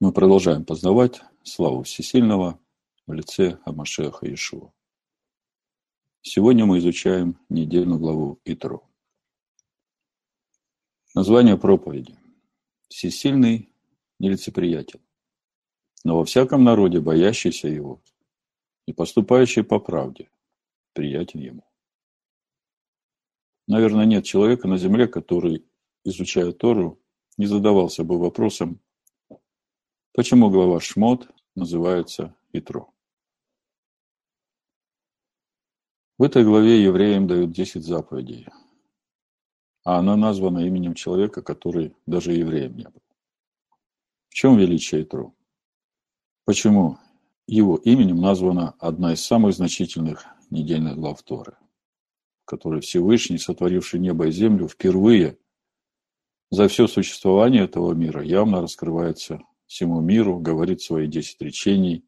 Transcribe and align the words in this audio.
Мы 0.00 0.14
продолжаем 0.14 0.64
познавать 0.64 1.20
славу 1.42 1.82
Всесильного 1.82 2.58
в 3.06 3.12
лице 3.12 3.58
Амашеха 3.66 4.24
Иешуа. 4.24 4.72
Сегодня 6.22 6.64
мы 6.64 6.78
изучаем 6.78 7.38
недельную 7.50 8.00
главу 8.00 8.40
Итро. 8.46 8.88
Название 11.14 11.58
проповеди. 11.58 12.18
Всесильный 12.88 13.74
нелицеприятен, 14.18 15.00
но 16.02 16.16
во 16.16 16.24
всяком 16.24 16.64
народе 16.64 16.98
боящийся 17.00 17.68
его 17.68 18.00
и 18.86 18.94
поступающий 18.94 19.64
по 19.64 19.78
правде 19.78 20.30
приятен 20.94 21.40
ему. 21.40 21.64
Наверное, 23.66 24.06
нет 24.06 24.24
человека 24.24 24.66
на 24.66 24.78
земле, 24.78 25.08
который, 25.08 25.66
изучая 26.04 26.52
Тору, 26.52 26.98
не 27.36 27.44
задавался 27.44 28.02
бы 28.02 28.18
вопросом, 28.18 28.80
Почему 30.12 30.50
глава 30.50 30.80
Шмот 30.80 31.30
называется 31.54 32.34
Итро? 32.52 32.92
В 36.18 36.24
этой 36.24 36.42
главе 36.42 36.82
евреям 36.82 37.28
дают 37.28 37.52
10 37.52 37.84
заповедей, 37.84 38.48
а 39.84 40.00
она 40.00 40.16
названа 40.16 40.66
именем 40.66 40.94
человека, 40.94 41.42
который 41.42 41.94
даже 42.06 42.32
евреем 42.32 42.76
не 42.76 42.88
был. 42.88 43.00
В 44.30 44.34
чем 44.34 44.58
величие 44.58 45.04
Итро? 45.04 45.32
Почему 46.44 46.98
его 47.46 47.76
именем 47.76 48.20
названа 48.20 48.74
одна 48.80 49.12
из 49.12 49.24
самых 49.24 49.54
значительных 49.54 50.26
недельных 50.50 50.96
глав 50.96 51.22
Торы, 51.22 51.56
в 52.42 52.46
которой 52.46 52.80
Всевышний, 52.80 53.38
сотворивший 53.38 54.00
небо 54.00 54.26
и 54.26 54.32
землю, 54.32 54.66
впервые 54.66 55.38
за 56.50 56.66
все 56.66 56.88
существование 56.88 57.62
этого 57.62 57.92
мира 57.94 58.24
явно 58.24 58.60
раскрывается 58.60 59.40
всему 59.70 60.00
миру, 60.00 60.40
говорит 60.40 60.82
свои 60.82 61.06
десять 61.06 61.40
речений, 61.40 62.04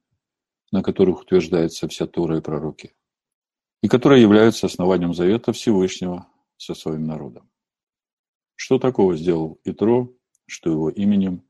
на 0.73 0.83
которых 0.83 1.21
утверждается 1.21 1.87
вся 1.87 2.09
Тора 2.09 2.39
и 2.39 2.41
пророки, 2.41 2.93
и 3.83 3.89
которые 3.89 4.21
являются 4.21 4.67
основанием 4.67 5.15
завета 5.15 5.53
Всевышнего 5.53 6.27
со 6.57 6.75
своим 6.75 7.05
народом. 7.05 7.49
Что 8.57 8.81
такого 8.81 9.17
сделал 9.17 9.61
Итро, 9.63 10.13
что 10.47 10.71
его 10.71 10.91
именем 10.91 11.45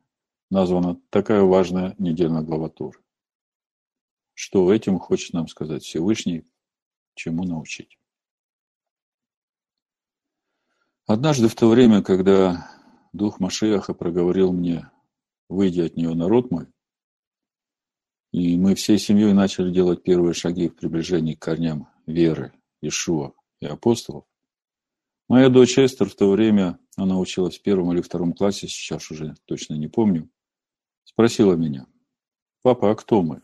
названа 0.50 1.00
такая 1.09 1.45
важная 1.45 1.95
недельная 1.97 2.42
глава 2.42 2.69
Торы? 2.69 2.98
Что 4.34 4.70
этим 4.70 4.98
хочет 4.98 5.33
нам 5.33 5.48
сказать 5.48 5.83
Всевышний, 5.83 6.44
чему 7.15 7.44
научить? 7.44 7.98
Однажды 11.06 11.48
в 11.48 11.55
то 11.55 11.70
время, 11.70 12.03
когда 12.03 12.70
Дух 13.15 13.41
Машиаха 13.41 13.94
проговорил 13.94 14.53
мне 14.53 14.91
выйдя 15.53 15.84
от 15.84 15.97
нее 15.97 16.14
народ 16.14 16.50
мой. 16.50 16.67
И 18.33 18.56
мы 18.56 18.75
всей 18.75 18.98
семьей 18.98 19.33
начали 19.33 19.70
делать 19.70 20.03
первые 20.03 20.33
шаги 20.33 20.69
в 20.69 20.77
приближении 20.77 21.34
к 21.34 21.42
корням 21.42 21.89
веры, 22.06 22.53
Ишуа 22.81 23.34
и 23.61 23.67
апостолов. 23.67 24.25
Моя 25.28 25.48
дочь 25.48 25.78
Эстер 25.78 26.09
в 26.09 26.14
то 26.14 26.31
время, 26.31 26.78
она 26.97 27.19
училась 27.19 27.59
в 27.59 27.62
первом 27.62 27.92
или 27.92 28.00
втором 28.00 28.33
классе, 28.33 28.69
сейчас 28.69 29.11
уже 29.11 29.34
точно 29.44 29.75
не 29.75 29.89
помню, 29.89 30.31
спросила 31.05 31.55
меня, 31.55 31.87
«Папа, 32.62 32.91
а 32.91 32.94
кто 32.94 33.22
мы?» 33.22 33.42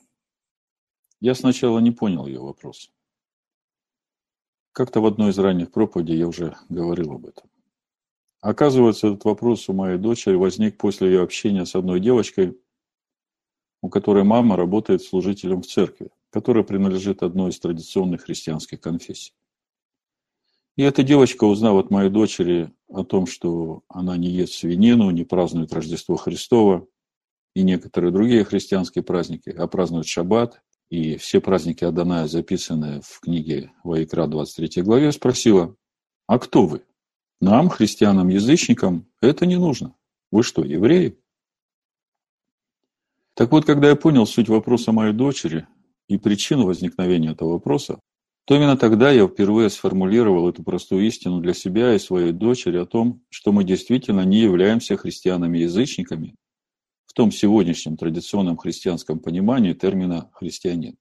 Я 1.20 1.34
сначала 1.34 1.78
не 1.80 1.90
понял 1.90 2.26
ее 2.26 2.40
вопрос. 2.40 2.90
Как-то 4.72 5.00
в 5.00 5.06
одной 5.06 5.30
из 5.30 5.38
ранних 5.38 5.72
проповедей 5.72 6.16
я 6.16 6.28
уже 6.28 6.56
говорил 6.68 7.12
об 7.12 7.26
этом. 7.26 7.50
Оказывается, 8.40 9.08
этот 9.08 9.24
вопрос 9.24 9.68
у 9.68 9.72
моей 9.72 9.98
дочери 9.98 10.34
возник 10.34 10.78
после 10.78 11.08
ее 11.08 11.22
общения 11.22 11.66
с 11.66 11.74
одной 11.74 12.00
девочкой, 12.00 12.56
у 13.82 13.88
которой 13.88 14.24
мама 14.24 14.56
работает 14.56 15.02
служителем 15.02 15.62
в 15.62 15.66
церкви, 15.66 16.10
которая 16.30 16.62
принадлежит 16.62 17.22
одной 17.22 17.50
из 17.50 17.58
традиционных 17.58 18.22
христианских 18.22 18.80
конфессий. 18.80 19.32
И 20.76 20.82
эта 20.82 21.02
девочка, 21.02 21.42
узнав 21.42 21.76
от 21.76 21.90
моей 21.90 22.08
дочери 22.08 22.72
о 22.88 23.02
том, 23.02 23.26
что 23.26 23.82
она 23.88 24.16
не 24.16 24.28
ест 24.28 24.54
свинину, 24.54 25.10
не 25.10 25.24
празднует 25.24 25.72
Рождество 25.72 26.14
Христово 26.14 26.86
и 27.54 27.62
некоторые 27.64 28.12
другие 28.12 28.44
христианские 28.44 29.02
праздники, 29.02 29.50
а 29.50 29.66
празднует 29.66 30.06
Шаббат, 30.06 30.62
и 30.88 31.16
все 31.16 31.40
праздники 31.40 31.82
Аданая, 31.82 32.28
записанные 32.28 33.00
в 33.02 33.18
книге 33.20 33.72
Ваикра 33.82 34.28
23 34.28 34.82
главе, 34.82 35.10
спросила, 35.10 35.74
а 36.28 36.38
кто 36.38 36.66
вы? 36.66 36.84
Нам, 37.40 37.68
христианам-язычникам, 37.68 39.06
это 39.20 39.46
не 39.46 39.56
нужно. 39.56 39.94
Вы 40.32 40.42
что, 40.42 40.64
евреи? 40.64 41.16
Так 43.34 43.52
вот, 43.52 43.64
когда 43.64 43.88
я 43.88 43.96
понял 43.96 44.26
суть 44.26 44.48
вопроса 44.48 44.90
моей 44.90 45.12
дочери 45.12 45.66
и 46.08 46.18
причину 46.18 46.66
возникновения 46.66 47.30
этого 47.30 47.52
вопроса, 47.52 48.00
то 48.44 48.56
именно 48.56 48.76
тогда 48.76 49.12
я 49.12 49.28
впервые 49.28 49.70
сформулировал 49.70 50.48
эту 50.48 50.64
простую 50.64 51.06
истину 51.06 51.40
для 51.40 51.54
себя 51.54 51.94
и 51.94 51.98
своей 51.98 52.32
дочери 52.32 52.78
о 52.78 52.86
том, 52.86 53.22
что 53.28 53.52
мы 53.52 53.62
действительно 53.62 54.22
не 54.22 54.38
являемся 54.38 54.96
христианами-язычниками 54.96 56.34
в 57.04 57.12
том 57.12 57.30
сегодняшнем 57.30 57.96
традиционном 57.96 58.56
христианском 58.56 59.20
понимании 59.20 59.74
термина 59.74 60.30
«христианин». 60.32 60.96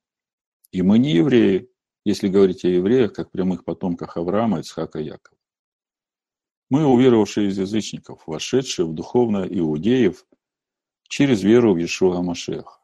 И 0.71 0.81
мы 0.81 0.99
не 0.99 1.13
евреи, 1.13 1.69
если 2.05 2.27
говорить 2.27 2.65
о 2.65 2.67
евреях 2.67 3.13
как 3.13 3.31
прямых 3.31 3.63
потомках 3.63 4.17
Авраама, 4.17 4.59
Ицхака 4.59 4.99
и 4.99 5.05
Якова. 5.05 5.36
Мы 6.69 6.85
уверовавшие 6.85 7.47
из 7.47 7.57
язычников, 7.57 8.23
вошедшие 8.27 8.85
в 8.85 8.93
духовное 8.93 9.45
иудеев 9.45 10.25
через 11.07 11.41
веру 11.41 11.73
в 11.73 11.77
Иешуа 11.77 12.17
Амашеха. 12.17 12.79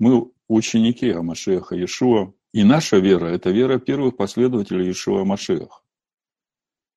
Мы 0.00 0.32
ученики 0.48 1.10
Амашеха 1.10 1.76
Иешуа, 1.76 2.32
и 2.52 2.64
наша 2.64 2.98
вера– 2.98 3.26
это 3.26 3.50
вера 3.50 3.78
первых 3.78 4.16
последователей 4.16 4.86
Иешуа 4.86 5.22
Амашеха. 5.22 5.80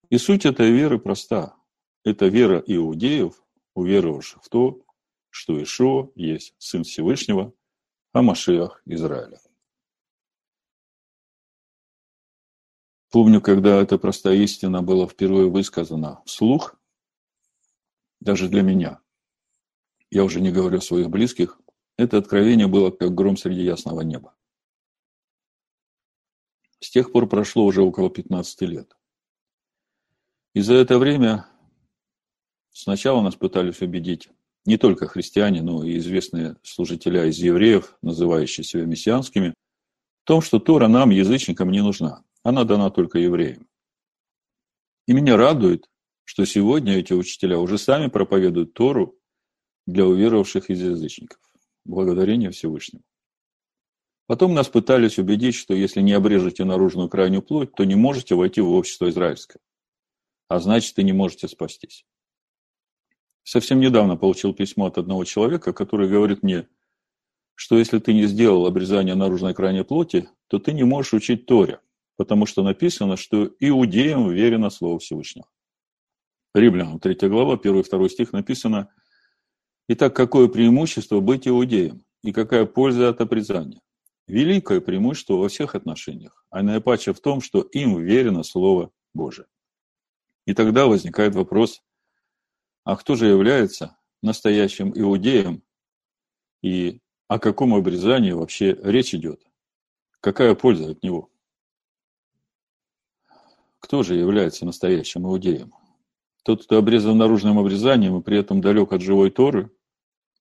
И 0.10 0.18
суть 0.18 0.46
этой 0.46 0.72
веры 0.72 0.98
проста. 0.98 1.56
Это 2.04 2.28
вера 2.28 2.64
иудеев, 2.66 3.44
уверовавших 3.76 4.44
в 4.44 4.50
то, 4.50 4.82
что 5.30 5.62
Ишуа 5.62 6.10
есть 6.16 6.56
Сын 6.58 6.84
Всевышнего, 6.84 7.54
а 8.14 8.22
Машиах 8.24 8.82
Израиля. 8.86 9.40
Помню, 13.10 13.42
когда 13.42 13.82
эта 13.82 13.98
простая 13.98 14.36
истина 14.36 14.82
была 14.82 15.08
впервые 15.08 15.50
высказана 15.50 16.22
вслух, 16.26 16.76
даже 18.20 18.50
для 18.50 18.64
меня, 18.64 19.00
я 20.12 20.24
уже 20.24 20.42
не 20.42 20.52
говорю 20.52 20.80
о 20.80 20.82
своих 20.82 21.10
близких, 21.10 21.60
это 21.98 22.18
откровение 22.18 22.68
было 22.68 22.92
как 22.92 23.16
гром 23.16 23.38
среди 23.38 23.64
ясного 23.64 24.02
неба. 24.02 24.36
С 26.80 26.90
тех 26.92 27.12
пор 27.12 27.28
прошло 27.28 27.66
уже 27.66 27.82
около 27.82 28.10
15 28.10 28.62
лет. 28.64 28.96
И 30.54 30.62
за 30.62 30.76
это 30.76 31.00
время 31.00 31.48
сначала 32.72 33.22
нас 33.22 33.36
пытались 33.36 33.82
убедить 33.82 34.30
не 34.66 34.78
только 34.78 35.08
христиане, 35.08 35.62
но 35.62 35.84
и 35.84 35.98
известные 35.98 36.58
служителя 36.62 37.26
из 37.26 37.38
евреев, 37.38 37.98
называющие 38.02 38.64
себя 38.64 38.86
мессианскими, 38.86 39.54
в 40.24 40.28
том, 40.28 40.42
что 40.42 40.60
Тора 40.60 40.88
нам, 40.88 41.10
язычникам, 41.10 41.72
не 41.72 41.82
нужна. 41.82 42.24
Она 42.48 42.64
дана 42.64 42.90
только 42.92 43.20
евреям. 43.20 43.68
И 45.06 45.12
меня 45.12 45.36
радует, 45.36 45.90
что 46.24 46.46
сегодня 46.46 46.98
эти 46.98 47.12
учителя 47.12 47.60
уже 47.60 47.78
сами 47.78 48.08
проповедуют 48.08 48.74
Тору 48.74 49.20
для 49.86 50.06
уверовавших 50.06 50.70
из 50.70 50.82
язычников. 50.82 51.42
Благодарение 51.84 52.52
Всевышнему. 52.52 53.04
Потом 54.28 54.54
нас 54.54 54.70
пытались 54.70 55.20
убедить, 55.20 55.56
что 55.56 55.74
если 55.74 56.00
не 56.00 56.14
обрежете 56.14 56.64
наружную 56.64 57.10
крайнюю 57.10 57.42
плоть, 57.42 57.74
то 57.76 57.84
не 57.84 57.96
можете 57.96 58.34
войти 58.34 58.62
в 58.62 58.72
общество 58.72 59.10
израильское. 59.10 59.60
А 60.48 60.60
значит, 60.62 60.98
и 61.00 61.04
не 61.04 61.12
можете 61.12 61.50
спастись. 61.50 62.06
Совсем 63.44 63.82
недавно 63.82 64.16
получил 64.16 64.54
письмо 64.54 64.86
от 64.86 64.98
одного 64.98 65.26
человека, 65.26 65.74
который 65.74 66.08
говорит 66.08 66.44
мне, 66.44 66.70
что 67.56 67.78
если 67.78 68.00
ты 68.00 68.14
не 68.14 68.26
сделал 68.26 68.66
обрезание 68.66 69.16
наружной 69.16 69.54
крайней 69.54 69.84
плоти, 69.84 70.30
то 70.48 70.60
ты 70.60 70.72
не 70.72 70.86
можешь 70.86 71.14
учить 71.14 71.46
Торе 71.46 71.82
потому 72.18 72.46
что 72.46 72.64
написано, 72.64 73.16
что 73.16 73.50
иудеям 73.60 74.30
верено 74.30 74.70
Слово 74.70 75.00
Всевышнего. 75.00 75.48
Римлянам, 76.54 77.00
3 77.00 77.30
глава, 77.30 77.54
1 77.54 77.80
и 77.80 77.84
2 77.84 78.10
стих 78.10 78.34
написано, 78.34 78.90
«Итак, 79.88 80.16
какое 80.16 80.48
преимущество 80.48 81.20
быть 81.20 81.48
иудеем, 81.48 82.04
и 82.24 82.34
какая 82.34 82.66
польза 82.66 83.10
от 83.10 83.22
обрезания? 83.22 83.80
Великое 84.28 84.82
преимущество 84.82 85.36
во 85.36 85.48
всех 85.48 85.76
отношениях, 85.76 86.44
а 86.50 86.64
наипаче 86.64 87.14
в 87.14 87.22
том, 87.22 87.40
что 87.40 87.62
им 87.62 87.98
верено 87.98 88.44
Слово 88.44 88.92
Божие». 89.14 89.48
И 90.46 90.54
тогда 90.54 90.88
возникает 90.88 91.36
вопрос, 91.36 91.84
а 92.84 92.96
кто 92.96 93.16
же 93.16 93.28
является 93.28 93.98
настоящим 94.24 94.92
иудеем, 94.98 95.62
и 96.64 97.02
о 97.28 97.38
каком 97.38 97.76
обрезании 97.76 98.32
вообще 98.32 98.78
речь 98.82 99.14
идет? 99.14 99.46
Какая 100.22 100.56
польза 100.56 100.92
от 100.92 101.04
него? 101.04 101.30
Кто 103.80 104.04
же 104.04 104.16
является 104.16 104.66
настоящим 104.66 105.28
иудеем? 105.28 105.74
Тот, 106.44 106.64
кто 106.64 106.78
обрезан 106.78 107.18
наружным 107.18 107.60
обрезанием 107.60 108.18
и 108.18 108.24
при 108.24 108.38
этом 108.38 108.62
далек 108.62 108.94
от 108.94 109.02
живой 109.02 109.32
Торы, 109.32 109.72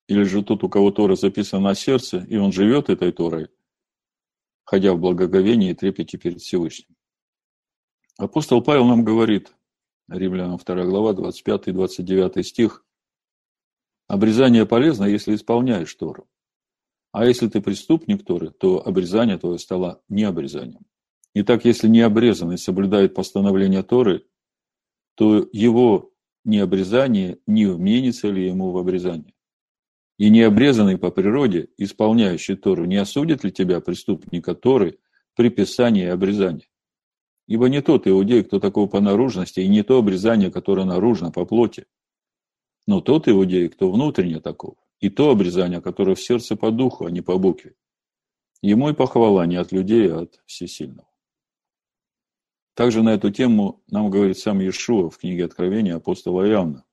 Или 0.09 0.23
же 0.23 0.45
тот, 0.45 0.63
у 0.63 0.69
кого 0.69 0.93
Тора 0.93 1.17
записана 1.17 1.65
на 1.71 1.75
сердце, 1.75 2.25
и 2.29 2.37
он 2.37 2.53
живет 2.53 2.91
этой 2.91 3.11
Торой, 3.11 3.49
ходя 4.65 4.93
в 4.95 5.01
благоговении 5.01 5.71
и 5.71 5.75
трепете 5.75 6.17
перед 6.17 6.41
Всевышним. 6.41 6.95
Апостол 8.17 8.63
Павел 8.63 8.85
нам 8.85 9.05
говорит, 9.05 9.53
Римлянам 10.09 10.59
2 10.59 10.85
глава, 10.85 11.13
25 11.13 11.69
и 11.69 11.73
29 11.73 12.47
стих, 12.47 12.85
«Обрезание 14.07 14.65
полезно, 14.65 15.05
если 15.05 15.35
исполняешь 15.35 15.93
Тору. 15.95 16.29
А 17.11 17.27
если 17.27 17.49
ты 17.49 17.61
преступник 17.61 18.25
Торы, 18.25 18.51
то 18.51 18.87
обрезание 18.87 19.39
твое 19.39 19.59
стало 19.59 20.03
необрезанием. 20.09 20.87
Итак, 21.39 21.67
если 21.67 21.87
необрезанный 21.87 22.57
соблюдает 22.57 23.13
постановление 23.13 23.83
Торы, 23.83 24.25
то 25.17 25.47
его 25.53 26.11
необрезание 26.45 27.41
не 27.47 27.67
вменится 27.67 28.31
ли 28.31 28.47
ему 28.47 28.71
в 28.71 28.79
обрезание? 28.79 29.35
И 30.17 30.31
необрезанный 30.31 30.97
по 30.97 31.11
природе, 31.11 31.69
исполняющий 31.77 32.57
Тору, 32.57 32.87
не 32.87 32.97
осудит 32.97 33.45
ли 33.45 33.53
тебя, 33.53 33.83
преступника 33.83 34.55
Торы, 34.55 34.99
при 35.35 35.51
писании 35.51 36.07
обрезания? 36.07 36.69
Ибо 37.47 37.69
не 37.69 37.83
тот 37.83 38.09
иудей, 38.09 38.43
кто 38.43 38.59
такого 38.59 38.87
по 38.87 39.03
наружности, 39.03 39.61
и 39.61 39.69
не 39.69 39.83
то 39.83 39.99
обрезание, 39.99 40.51
которое 40.51 40.87
наружно, 40.87 41.33
по 41.33 41.45
плоти, 41.45 41.85
но 42.87 43.03
тот 43.03 43.29
иудей, 43.29 43.69
кто 43.69 43.93
внутренне 43.93 44.41
таков, 44.41 44.79
и 45.01 45.11
то 45.11 45.33
обрезание, 45.33 45.83
которое 45.83 46.15
в 46.15 46.23
сердце 46.23 46.57
по 46.57 46.71
духу, 46.71 47.05
а 47.05 47.11
не 47.11 47.21
по 47.21 47.37
букве. 47.37 47.75
Ему 48.63 48.89
и 48.89 48.95
похвала 48.95 49.45
не 49.45 49.57
от 49.57 49.71
людей, 49.71 50.11
а 50.11 50.21
от 50.21 50.41
Всесильного. 50.47 51.07
Также 52.77 53.03
на 53.03 53.15
эту 53.15 53.31
тему 53.31 53.83
нам 53.87 54.11
говорит 54.11 54.39
сам 54.39 54.61
Иешуа 54.61 55.09
в 55.09 55.17
книге 55.17 55.47
Откровения 55.47 55.97
апостола 55.97 56.47
Иоанна. 56.47 56.85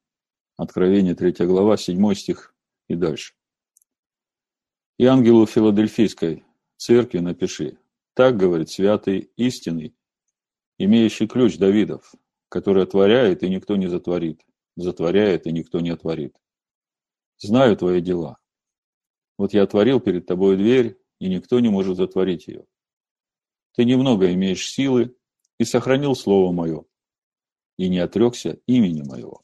Откровение 0.56 1.14
3 1.14 1.46
глава, 1.46 1.76
7 1.76 2.14
стих 2.14 2.56
и 2.88 2.96
дальше. 2.96 3.34
И 4.98 5.06
ангелу 5.06 5.46
Филадельфийской 5.46 6.46
церкви 6.78 7.20
напиши. 7.20 7.78
Так 8.14 8.38
говорит 8.38 8.70
святый 8.70 9.30
истинный, 9.36 9.94
имеющий 10.78 11.28
ключ 11.28 11.58
Давидов, 11.58 12.14
который 12.48 12.84
отворяет, 12.84 13.44
и 13.44 13.50
никто 13.50 13.76
не 13.76 13.88
затворит, 13.88 14.40
затворяет, 14.78 15.48
и 15.48 15.52
никто 15.52 15.82
не 15.82 15.90
отворит. 15.90 16.34
Знаю 17.40 17.76
твои 17.76 18.00
дела. 18.00 18.38
Вот 19.38 19.54
я 19.54 19.64
отворил 19.64 20.00
перед 20.00 20.28
тобой 20.28 20.56
дверь, 20.56 20.98
и 21.20 21.28
никто 21.28 21.60
не 21.60 21.68
может 21.68 21.98
затворить 21.98 22.48
ее. 22.48 22.66
Ты 23.76 23.84
немного 23.84 24.32
имеешь 24.32 24.66
силы 24.70 25.14
и 25.64 25.66
сохранил 25.66 26.14
слово 26.14 26.52
мое, 26.52 26.84
и 27.78 27.88
не 27.88 28.00
отрекся 28.00 28.60
имени 28.68 29.02
моего. 29.02 29.42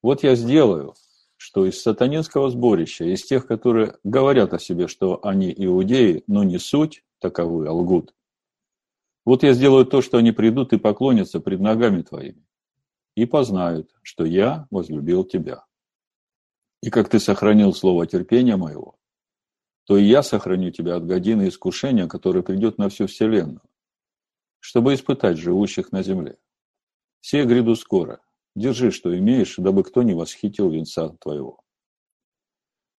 Вот 0.00 0.22
я 0.22 0.36
сделаю, 0.36 0.94
что 1.36 1.66
из 1.66 1.82
сатанинского 1.82 2.50
сборища, 2.50 3.04
из 3.04 3.24
тех, 3.24 3.48
которые 3.48 3.96
говорят 4.04 4.54
о 4.54 4.60
себе, 4.60 4.86
что 4.86 5.18
они 5.26 5.52
иудеи, 5.52 6.22
но 6.28 6.44
не 6.44 6.58
суть 6.58 7.02
таковы, 7.18 7.66
а 7.66 7.72
лгут. 7.72 8.14
Вот 9.24 9.42
я 9.42 9.54
сделаю 9.54 9.86
то, 9.86 10.02
что 10.02 10.18
они 10.18 10.30
придут 10.30 10.72
и 10.72 10.78
поклонятся 10.78 11.40
пред 11.40 11.58
ногами 11.58 12.02
твоими, 12.02 12.46
и 13.16 13.26
познают, 13.26 13.90
что 14.02 14.24
я 14.24 14.68
возлюбил 14.70 15.24
тебя. 15.24 15.64
И 16.80 16.90
как 16.90 17.08
ты 17.08 17.18
сохранил 17.18 17.74
слово 17.74 18.06
терпения 18.06 18.56
моего, 18.56 18.94
то 19.86 19.96
и 19.96 20.04
я 20.04 20.22
сохраню 20.22 20.70
тебя 20.70 20.94
от 20.94 21.04
годины 21.04 21.48
искушения, 21.48 22.06
которое 22.06 22.42
придет 22.42 22.78
на 22.78 22.88
всю 22.88 23.08
вселенную, 23.08 23.62
чтобы 24.64 24.94
испытать 24.94 25.36
живущих 25.36 25.92
на 25.92 26.02
земле. 26.02 26.38
Все 27.20 27.44
гряду 27.44 27.76
скоро, 27.76 28.20
Держи, 28.56 28.92
что 28.92 29.16
имеешь, 29.18 29.56
дабы 29.58 29.84
кто 29.84 30.02
не 30.02 30.14
восхитил 30.14 30.70
венца 30.70 31.10
твоего. 31.20 31.60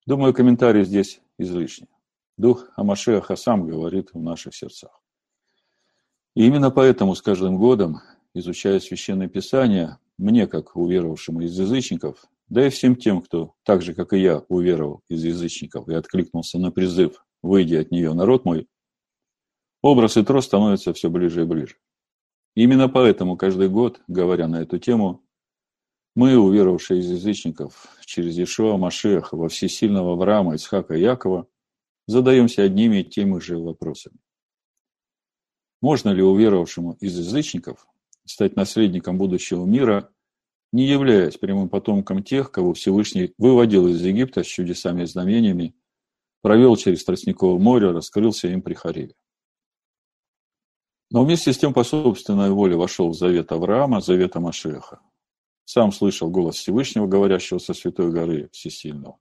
Думаю, 0.05 0.31
комментарий 0.31 0.83
здесь 0.83 1.21
излишний. 1.39 1.87
Дух 2.37 2.69
Амашеха 2.75 3.35
сам 3.35 3.65
говорит 3.65 4.09
в 4.13 4.21
наших 4.21 4.53
сердцах. 4.53 5.01
И 6.35 6.45
именно 6.45 6.69
поэтому 6.69 7.15
с 7.15 7.21
каждым 7.23 7.57
годом, 7.57 8.01
изучая 8.35 8.79
Священное 8.79 9.27
Писание, 9.27 9.97
мне, 10.19 10.45
как 10.45 10.75
уверовавшему 10.75 11.41
из 11.41 11.57
язычников, 11.57 12.25
да 12.47 12.67
и 12.67 12.69
всем 12.69 12.95
тем, 12.95 13.23
кто, 13.23 13.55
так 13.63 13.81
же, 13.81 13.95
как 13.95 14.13
и 14.13 14.19
я, 14.19 14.43
уверовал 14.49 15.01
из 15.07 15.23
язычников 15.23 15.89
и 15.89 15.95
откликнулся 15.95 16.59
на 16.59 16.69
призыв 16.69 17.25
«Выйди 17.41 17.73
от 17.73 17.89
нее, 17.89 18.13
народ 18.13 18.45
мой», 18.45 18.67
образ 19.85 20.17
Итро 20.17 20.41
становится 20.41 20.93
все 20.93 21.11
ближе 21.11 21.43
и 21.43 21.45
ближе. 21.45 21.75
Именно 22.55 22.89
поэтому 22.89 23.37
каждый 23.37 23.69
год, 23.69 24.01
говоря 24.07 24.47
на 24.47 24.63
эту 24.63 24.79
тему, 24.79 25.23
мы, 26.15 26.37
уверовавшие 26.37 27.01
из 27.01 27.11
язычников, 27.11 27.87
через 28.03 28.35
Ишуа 28.39 28.77
Машеха 28.77 29.35
во 29.35 29.47
всесильного 29.47 30.13
Авраама, 30.13 30.55
Исхака 30.55 30.95
Якова, 30.95 31.47
задаемся 32.07 32.63
одними 32.63 33.01
и 33.01 33.03
теми 33.03 33.39
же 33.39 33.59
вопросами. 33.59 34.17
Можно 35.81 36.09
ли 36.09 36.23
уверовавшему 36.23 36.93
из 36.93 37.15
язычников 37.19 37.85
стать 38.25 38.55
наследником 38.55 39.19
будущего 39.19 39.65
мира, 39.65 40.09
не 40.71 40.87
являясь 40.87 41.37
прямым 41.37 41.69
потомком 41.69 42.23
тех, 42.23 42.51
кого 42.51 42.73
Всевышний 42.73 43.35
выводил 43.37 43.87
из 43.87 44.01
Египта 44.01 44.43
с 44.43 44.47
чудесами 44.47 45.03
и 45.03 45.05
знамениями, 45.05 45.75
провел 46.41 46.75
через 46.75 47.03
Тростниковое 47.03 47.59
море, 47.59 47.91
раскрылся 47.91 48.47
им 48.47 48.63
при 48.63 48.73
Хариве. 48.73 49.13
Но 51.15 51.23
вместе 51.23 51.53
с 51.53 51.57
тем 51.57 51.73
по 51.73 51.85
собственной 51.85 52.49
воле 52.49 52.75
вошел 52.75 53.07
в 53.07 53.13
завет 53.13 53.53
Авраама, 53.53 54.01
завета 54.01 54.41
Машеха. 54.41 54.99
Сам 55.63 55.93
слышал 55.93 56.29
голос 56.29 56.57
Всевышнего, 56.57 57.07
говорящего 57.07 57.57
со 57.57 57.73
святой 57.73 58.11
горы 58.11 58.49
Всесильного. 58.51 59.17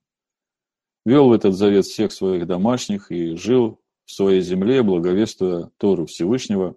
Вел 1.04 1.28
в 1.28 1.32
этот 1.32 1.54
завет 1.54 1.84
всех 1.84 2.10
своих 2.10 2.48
домашних 2.48 3.12
и 3.12 3.36
жил 3.36 3.80
в 4.06 4.12
своей 4.12 4.40
земле, 4.40 4.82
благовествуя 4.82 5.70
Тору 5.76 6.06
Всевышнего 6.06 6.76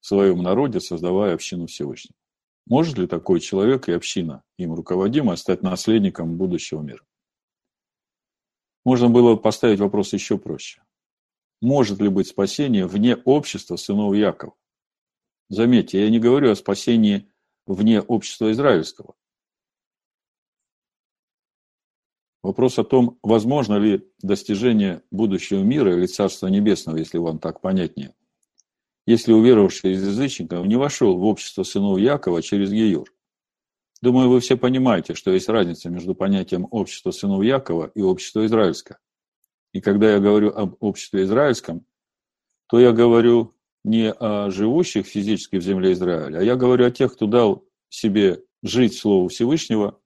в 0.00 0.06
своем 0.06 0.42
народе, 0.42 0.80
создавая 0.80 1.34
общину 1.34 1.66
Всевышнего. 1.66 2.16
Может 2.66 2.96
ли 2.96 3.06
такой 3.06 3.40
человек 3.40 3.86
и 3.90 3.92
община, 3.92 4.42
им 4.56 4.72
руководимая, 4.72 5.36
стать 5.36 5.62
наследником 5.62 6.38
будущего 6.38 6.80
мира? 6.80 7.04
Можно 8.82 9.10
было 9.10 9.36
поставить 9.36 9.80
вопрос 9.80 10.14
еще 10.14 10.38
проще. 10.38 10.80
Может 11.60 12.00
ли 12.00 12.08
быть 12.08 12.28
спасение 12.28 12.86
вне 12.86 13.16
общества 13.16 13.76
сынов 13.76 14.14
Якова? 14.14 14.54
Заметьте, 15.48 16.00
я 16.02 16.10
не 16.10 16.18
говорю 16.18 16.50
о 16.50 16.56
спасении 16.56 17.30
вне 17.66 18.00
общества 18.00 18.52
израильского. 18.52 19.14
Вопрос 22.42 22.78
о 22.78 22.84
том, 22.84 23.18
возможно 23.22 23.76
ли 23.76 24.08
достижение 24.22 25.02
будущего 25.10 25.62
мира 25.62 25.96
или 25.96 26.06
Царства 26.06 26.46
Небесного, 26.46 26.96
если 26.96 27.18
вам 27.18 27.38
так 27.38 27.60
понятнее, 27.60 28.14
если 29.04 29.32
уверовавший 29.32 29.92
из 29.92 30.06
язычников 30.06 30.64
не 30.66 30.76
вошел 30.76 31.16
в 31.16 31.24
общество 31.24 31.64
сынов 31.64 31.98
Якова 31.98 32.42
через 32.42 32.70
Геюр. 32.70 33.12
Думаю, 34.02 34.28
вы 34.28 34.40
все 34.40 34.56
понимаете, 34.56 35.14
что 35.14 35.32
есть 35.32 35.48
разница 35.48 35.90
между 35.90 36.14
понятием 36.14 36.68
общества 36.70 37.10
сынов 37.10 37.42
Якова 37.42 37.90
и 37.94 38.02
общества 38.02 38.46
израильского. 38.46 38.98
И 39.76 39.80
когда 39.82 40.14
я 40.14 40.20
говорю 40.20 40.54
об 40.54 40.76
обществе 40.80 41.24
израильском, 41.24 41.84
то 42.66 42.80
я 42.80 42.92
говорю 42.92 43.54
не 43.84 44.10
о 44.10 44.50
живущих 44.50 45.06
физически 45.06 45.56
в 45.56 45.62
земле 45.62 45.92
Израиля, 45.92 46.38
а 46.38 46.42
я 46.42 46.56
говорю 46.56 46.86
о 46.86 46.90
тех, 46.90 47.12
кто 47.12 47.26
дал 47.26 47.62
себе 47.90 48.42
жить 48.62 48.96
Слову 48.96 49.28
Всевышнего, 49.28 50.00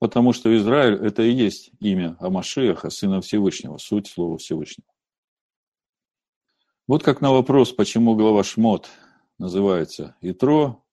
потому 0.00 0.34
что 0.34 0.54
Израиль– 0.54 0.96
это 1.02 1.22
и 1.22 1.32
есть 1.32 1.70
имя 1.80 2.18
Амашиаха, 2.20 2.90
Сына 2.90 3.22
Всевышнего, 3.22 3.78
суть 3.78 4.06
Слова 4.06 4.36
Всевышнего. 4.36 4.92
Вот 6.86 7.02
как 7.02 7.22
на 7.22 7.32
вопрос, 7.32 7.72
почему 7.72 8.14
глава 8.16 8.44
Шмот 8.44 8.90
называется 9.38 10.14
Итро, 10.20 10.84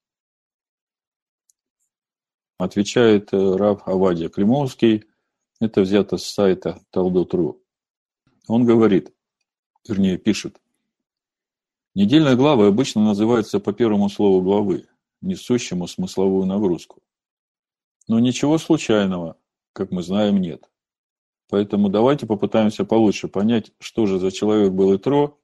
отвечает 2.58 3.34
э, 3.34 3.56
раб 3.58 3.82
Авадия 3.86 4.30
Климовский, 4.30 5.04
это 5.60 5.82
взято 5.82 6.16
с 6.16 6.24
сайта 6.24 6.80
Талдот.ру. 6.92 7.67
Он 8.48 8.66
говорит, 8.66 9.13
вернее 9.88 10.18
пишет, 10.18 10.60
Недельные 11.98 12.36
главы 12.36 12.68
обычно 12.68 13.04
называются 13.04 13.60
по 13.60 13.74
первому 13.74 14.08
слову 14.08 14.44
главы, 14.44 14.86
несущему 15.22 15.88
смысловую 15.88 16.46
нагрузку. 16.46 17.01
Но 18.08 18.20
ничего 18.20 18.60
случайного, 18.60 19.36
как 19.74 19.89
мы 19.89 20.04
знаем, 20.04 20.39
нет. 20.39 20.70
Поэтому 21.50 21.89
давайте 21.89 22.27
попытаемся 22.27 22.86
получше 22.86 23.30
понять, 23.30 23.72
что 23.80 24.06
же 24.06 24.20
за 24.20 24.32
человек 24.32 24.74
был 24.74 24.96
Итро, 24.96 25.39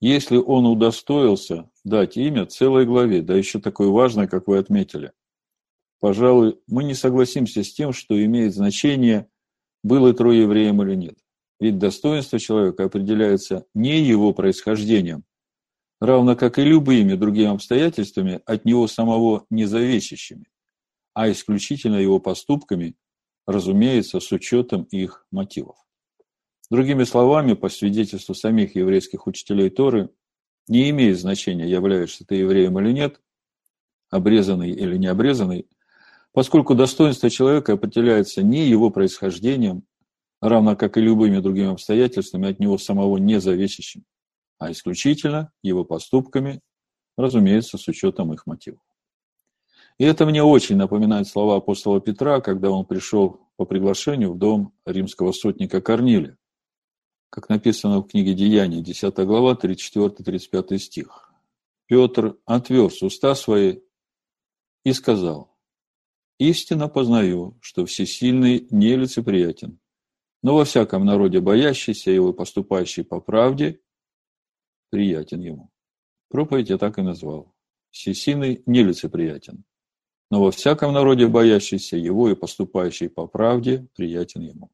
если 0.00 0.38
он 0.38 0.66
удостоился 0.66 1.70
дать 1.84 2.16
имя 2.16 2.46
целой 2.46 2.84
главе, 2.84 3.22
да 3.22 3.36
еще 3.36 3.60
такой 3.60 3.90
важной, 3.90 4.26
как 4.26 4.48
вы 4.48 4.58
отметили. 4.58 5.12
Пожалуй, 6.00 6.58
мы 6.66 6.82
не 6.82 6.94
согласимся 6.94 7.62
с 7.62 7.72
тем, 7.72 7.92
что 7.92 8.20
имеет 8.24 8.56
значение, 8.56 9.30
был 9.84 10.10
Итро 10.10 10.32
евреем 10.32 10.82
или 10.82 10.96
нет. 10.96 11.16
Ведь 11.60 11.78
достоинство 11.78 12.38
человека 12.38 12.84
определяется 12.84 13.66
не 13.74 14.00
его 14.00 14.32
происхождением, 14.32 15.24
равно 16.00 16.34
как 16.34 16.58
и 16.58 16.64
любыми 16.64 17.14
другими 17.14 17.52
обстоятельствами 17.52 18.40
от 18.46 18.64
него 18.64 18.88
самого 18.88 19.44
независящими, 19.50 20.46
а 21.12 21.30
исключительно 21.30 21.96
его 21.96 22.18
поступками, 22.18 22.96
разумеется, 23.46 24.20
с 24.20 24.32
учетом 24.32 24.84
их 24.84 25.26
мотивов. 25.30 25.76
Другими 26.70 27.04
словами, 27.04 27.52
по 27.52 27.68
свидетельству 27.68 28.34
самих 28.34 28.74
еврейских 28.74 29.26
учителей 29.26 29.68
Торы, 29.68 30.08
не 30.66 30.88
имеет 30.90 31.18
значения, 31.18 31.68
являешься 31.68 32.24
ты 32.24 32.36
евреем 32.36 32.78
или 32.78 32.92
нет, 32.92 33.20
обрезанный 34.08 34.70
или 34.70 34.96
не 34.96 35.08
обрезанный, 35.08 35.68
поскольку 36.32 36.74
достоинство 36.74 37.28
человека 37.28 37.74
определяется 37.74 38.42
не 38.42 38.66
его 38.66 38.90
происхождением, 38.90 39.84
равно 40.40 40.76
как 40.76 40.96
и 40.96 41.00
любыми 41.00 41.38
другими 41.38 41.72
обстоятельствами 41.72 42.48
от 42.48 42.60
него 42.60 42.78
самого 42.78 43.18
не 43.18 43.40
зависящим, 43.40 44.04
а 44.58 44.70
исключительно 44.70 45.52
его 45.62 45.84
поступками, 45.84 46.60
разумеется, 47.16 47.78
с 47.78 47.86
учетом 47.88 48.32
их 48.32 48.46
мотивов. 48.46 48.80
И 49.98 50.04
это 50.04 50.24
мне 50.24 50.42
очень 50.42 50.76
напоминает 50.76 51.28
слова 51.28 51.56
апостола 51.56 52.00
Петра, 52.00 52.40
когда 52.40 52.70
он 52.70 52.86
пришел 52.86 53.48
по 53.56 53.66
приглашению 53.66 54.32
в 54.32 54.38
дом 54.38 54.72
римского 54.86 55.32
сотника 55.32 55.82
Корнилия. 55.82 56.38
Как 57.28 57.50
написано 57.50 58.00
в 58.00 58.08
книге 58.08 58.32
Деяний, 58.32 58.80
10 58.80 59.14
глава, 59.26 59.52
34-35 59.52 60.78
стих. 60.78 61.30
Петр 61.86 62.38
отверз 62.46 63.02
уста 63.02 63.34
свои 63.34 63.80
и 64.84 64.92
сказал, 64.92 65.54
«Истинно 66.38 66.88
познаю, 66.88 67.58
что 67.60 67.84
всесильный 67.84 68.66
нелицеприятен, 68.70 69.79
но 70.42 70.56
во 70.56 70.64
всяком 70.64 71.04
народе 71.04 71.40
боящийся 71.40 72.10
его 72.10 72.32
поступающий 72.32 73.04
по 73.04 73.20
правде 73.20 73.80
приятен 74.90 75.40
ему». 75.40 75.70
Проповедь 76.28 76.70
я 76.70 76.78
так 76.78 76.98
и 76.98 77.02
назвал. 77.02 77.52
Всесильный 77.90 78.62
нелицеприятен, 78.66 79.64
но 80.30 80.42
во 80.42 80.52
всяком 80.52 80.92
народе 80.92 81.26
боящийся 81.26 81.96
его 81.96 82.30
и 82.30 82.36
поступающий 82.36 83.08
по 83.08 83.26
правде 83.26 83.88
приятен 83.96 84.42
ему. 84.42 84.70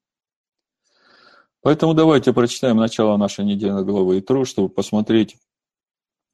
Поэтому 1.63 1.95
давайте 1.95 2.33
прочитаем 2.33 2.77
начало 2.77 3.17
нашей 3.17 3.45
недельной 3.45 3.85
главы 3.85 4.21
Итро, 4.21 4.45
чтобы 4.45 4.69
посмотреть, 4.69 5.37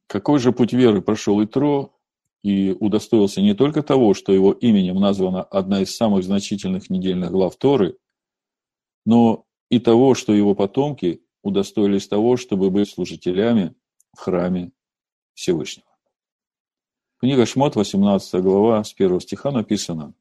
какой 0.09 0.41
же 0.41 0.53
путь 0.53 0.73
веры 0.73 1.01
прошел 1.01 1.43
Итро 1.43 1.95
и 2.43 2.77
удостоился 2.79 3.41
не 3.41 3.55
только 3.55 3.83
того, 3.83 4.13
что 4.13 4.33
его 4.33 4.53
именем 4.53 4.97
названа 4.97 5.43
одна 5.45 5.83
из 5.83 5.97
самых 5.97 6.25
значительных 6.25 6.91
недельных 6.91 7.31
глав 7.31 7.57
Торы, 7.57 7.97
но 9.05 9.45
и 9.71 9.79
того, 9.79 10.15
что 10.15 10.33
его 10.33 10.55
потомки 10.55 11.23
удостоились 11.43 12.09
того, 12.09 12.37
чтобы 12.37 12.71
быть 12.71 12.91
служителями 12.91 13.75
в 14.13 14.21
храме 14.21 14.73
Всевышнего. 15.35 15.89
Книга 17.19 17.47
Шмот, 17.47 17.77
18 17.77 18.43
глава, 18.43 18.83
с 18.85 18.93
1 18.95 19.21
стиха 19.21 19.51
написано. 19.51 20.15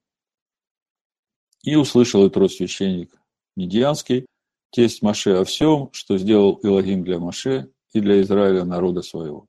«И 1.64 1.76
услышал 1.76 2.28
Итро 2.28 2.48
священник 2.48 3.20
Медианский, 3.56 4.26
тесть 4.72 5.02
Маше 5.02 5.32
о 5.32 5.44
всем, 5.44 5.90
что 5.92 6.18
сделал 6.18 6.60
Илогим 6.64 7.04
для 7.04 7.20
Маше 7.20 7.72
и 7.94 8.00
для 8.00 8.22
Израиля 8.22 8.64
народа 8.64 9.02
своего, 9.02 9.48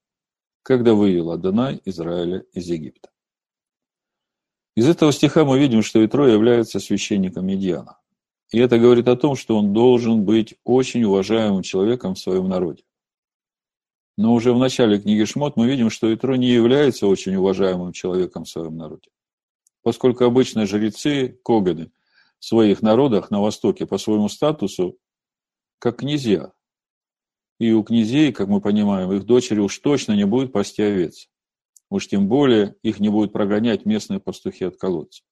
когда 0.63 0.95
вывел 0.95 1.31
Адонай 1.31 1.81
Израиля 1.85 2.45
из 2.53 2.69
Египта. 2.69 3.11
Из 4.75 4.89
этого 4.89 5.13
стиха 5.13 5.45
мы 5.45 5.59
видим, 5.59 5.83
что 5.83 6.05
Итро 6.05 6.27
является 6.27 6.81
священником 6.81 7.47
Медиана. 7.47 7.99
И 8.53 8.59
это 8.59 8.79
говорит 8.79 9.09
о 9.09 9.17
том, 9.17 9.35
что 9.35 9.59
он 9.59 9.73
должен 9.73 10.25
быть 10.25 10.55
очень 10.63 11.05
уважаемым 11.05 11.63
человеком 11.63 12.15
в 12.15 12.19
своем 12.19 12.49
народе. 12.49 12.85
Но 14.19 14.35
уже 14.35 14.53
в 14.53 14.59
начале 14.59 15.01
книги 15.01 15.25
Шмот 15.25 15.57
мы 15.57 15.67
видим, 15.67 15.89
что 15.89 16.13
Итро 16.15 16.37
не 16.37 16.49
является 16.49 17.07
очень 17.07 17.35
уважаемым 17.35 17.93
человеком 17.93 18.45
в 18.45 18.49
своем 18.49 18.77
народе. 18.77 19.09
Поскольку 19.83 20.25
обычно 20.25 20.67
жрецы, 20.67 21.41
коганы, 21.43 21.91
в 22.39 22.45
своих 22.45 22.83
народах 22.83 23.31
на 23.31 23.41
Востоке 23.41 23.87
по 23.87 23.99
своему 23.99 24.29
статусу 24.29 24.99
как 25.79 26.01
князья. 26.01 26.53
И 27.59 27.73
у 27.73 27.83
князей, 27.83 28.33
как 28.33 28.49
мы 28.49 28.61
понимаем, 28.61 29.13
их 29.13 29.25
дочери 29.25 29.61
уж 29.61 29.79
точно 29.79 30.13
не 30.13 30.25
будут 30.25 30.53
пасти 30.53 30.83
овец. 30.83 31.29
Уж 31.89 32.09
тем 32.09 32.29
более 32.29 32.77
их 32.83 33.01
не 33.01 33.09
будут 33.09 33.33
прогонять 33.33 33.87
местные 33.87 34.21
пастухи 34.21 34.65
от 34.65 34.77
колодца. 34.77 35.23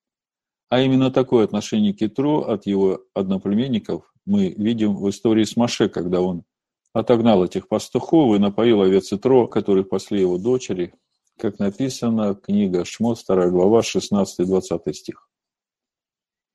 А 0.71 0.81
именно 0.81 1.11
такое 1.11 1.45
отношение 1.45 1.93
к 1.93 2.01
от 2.01 2.67
его 2.67 3.03
одноплеменников 3.13 4.15
мы 4.25 4.51
видим 4.51 4.97
в 4.97 5.11
истории 5.11 5.43
с 5.43 5.57
Маше, 5.57 5.89
когда 5.89 6.21
он 6.21 6.45
отогнал 6.93 7.45
этих 7.45 7.67
пастухов 7.67 8.37
и 8.37 8.39
напоил 8.39 8.81
овец 8.81 9.13
Итро, 9.13 9.49
которых 9.49 9.89
пасли 9.89 10.21
его 10.21 10.39
дочери, 10.39 10.95
как 11.39 11.59
написано, 11.59 12.37
книга 12.37 12.85
Шмот, 12.85 13.19
2 13.27 13.49
глава, 13.49 13.81
16-20 13.81 14.93
стих. 14.93 15.29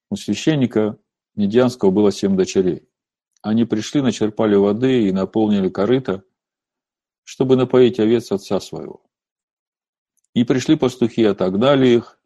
У 0.10 0.16
священника 0.16 0.98
Медианского 1.36 1.92
было 1.92 2.12
семь 2.12 2.38
дочерей. 2.38 2.88
Они 3.42 3.66
пришли, 3.66 4.02
начерпали 4.02 4.56
воды 4.56 5.08
и 5.08 5.12
наполнили 5.12 5.68
корыто, 5.68 6.24
чтобы 7.24 7.58
напоить 7.58 8.00
овец 8.00 8.32
отца 8.32 8.62
своего. 8.62 9.04
И 10.34 10.46
пришли 10.46 10.78
пастухи, 10.78 11.24
отогнали 11.26 11.88
их. 11.88 12.18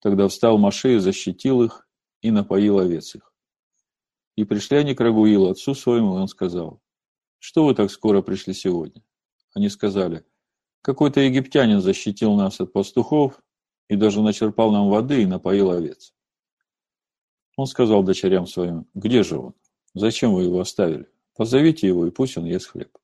Тогда 0.00 0.28
встал 0.28 0.58
Маше 0.58 1.00
защитил 1.00 1.62
их, 1.62 1.88
и 2.20 2.32
напоил 2.32 2.78
овец 2.78 3.14
их. 3.14 3.32
И 4.34 4.44
пришли 4.44 4.78
они 4.78 4.94
к 4.94 5.00
Рагуилу, 5.00 5.50
отцу 5.50 5.74
своему, 5.74 6.16
и 6.16 6.20
он 6.20 6.28
сказал, 6.28 6.80
«Что 7.38 7.64
вы 7.64 7.74
так 7.74 7.90
скоро 7.90 8.22
пришли 8.22 8.54
сегодня?» 8.54 9.04
Они 9.54 9.68
сказали, 9.68 10.24
«Какой-то 10.82 11.20
египтянин 11.20 11.80
защитил 11.80 12.34
нас 12.34 12.60
от 12.60 12.72
пастухов 12.72 13.40
и 13.88 13.94
даже 13.94 14.20
начерпал 14.20 14.72
нам 14.72 14.88
воды 14.88 15.22
и 15.22 15.26
напоил 15.26 15.70
овец». 15.70 16.12
Он 17.56 17.66
сказал 17.66 18.02
дочерям 18.02 18.46
своим, 18.46 18.86
«Где 18.94 19.22
же 19.22 19.38
он?» 19.38 19.54
Зачем 19.94 20.34
вы 20.34 20.44
его 20.44 20.60
оставили? 20.60 21.08
Позовите 21.36 21.86
его, 21.86 22.06
и 22.06 22.10
пусть 22.10 22.36
он 22.36 22.44
ест 22.44 22.68
хлеб. 22.68 22.97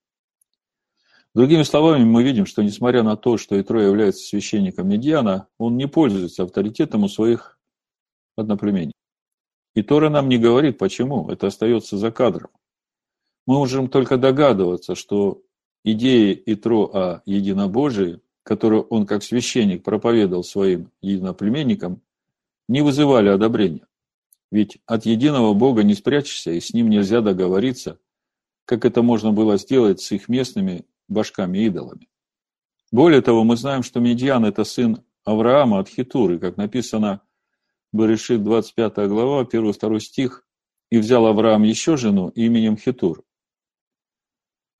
Другими 1.34 1.64
словами, 1.64 2.04
мы 2.04 2.22
видим, 2.22 2.46
что 2.46 2.62
несмотря 2.62 3.02
на 3.02 3.16
то, 3.16 3.38
что 3.38 3.60
Итро 3.60 3.82
является 3.82 4.24
священником 4.24 4.88
Медиана, 4.88 5.48
он 5.58 5.76
не 5.76 5.88
пользуется 5.88 6.44
авторитетом 6.44 7.02
у 7.02 7.08
своих 7.08 7.58
одноплеменников. 8.36 8.94
И 9.74 9.82
Тора 9.82 10.10
нам 10.10 10.28
не 10.28 10.38
говорит, 10.38 10.78
почему. 10.78 11.28
Это 11.28 11.48
остается 11.48 11.98
за 11.98 12.12
кадром. 12.12 12.50
Мы 13.46 13.56
можем 13.56 13.88
только 13.88 14.16
догадываться, 14.16 14.94
что 14.94 15.42
идеи 15.84 16.40
Итро 16.46 16.84
о 16.94 17.22
единобожии, 17.26 18.20
которую 18.44 18.82
он 18.84 19.04
как 19.04 19.24
священник 19.24 19.82
проповедовал 19.82 20.44
своим 20.44 20.92
единоплеменникам, 21.02 22.00
не 22.68 22.82
вызывали 22.82 23.28
одобрения. 23.28 23.88
Ведь 24.52 24.78
от 24.86 25.04
единого 25.04 25.52
Бога 25.52 25.82
не 25.82 25.94
спрячешься, 25.94 26.52
и 26.52 26.60
с 26.60 26.72
ним 26.72 26.88
нельзя 26.88 27.22
договориться, 27.22 27.98
как 28.66 28.84
это 28.84 29.02
можно 29.02 29.32
было 29.32 29.56
сделать 29.58 30.00
с 30.00 30.12
их 30.12 30.28
местными 30.28 30.84
башками-идолами. 31.14 32.08
Более 32.92 33.22
того, 33.22 33.44
мы 33.44 33.56
знаем, 33.56 33.82
что 33.82 34.00
Медиан– 34.00 34.44
это 34.46 34.64
сын 34.64 35.02
Авраама 35.24 35.78
от 35.78 35.88
Хитуры, 35.88 36.38
как 36.38 36.56
написано 36.56 37.22
в 37.92 37.98
Берешит 37.98 38.44
25 38.44 39.08
глава, 39.08 39.42
1-2 39.44 40.00
стих, 40.00 40.46
«И 40.90 40.98
взял 40.98 41.26
Авраам 41.26 41.62
еще 41.62 41.96
жену 41.96 42.28
именем 42.28 42.76
Хитур. 42.76 43.24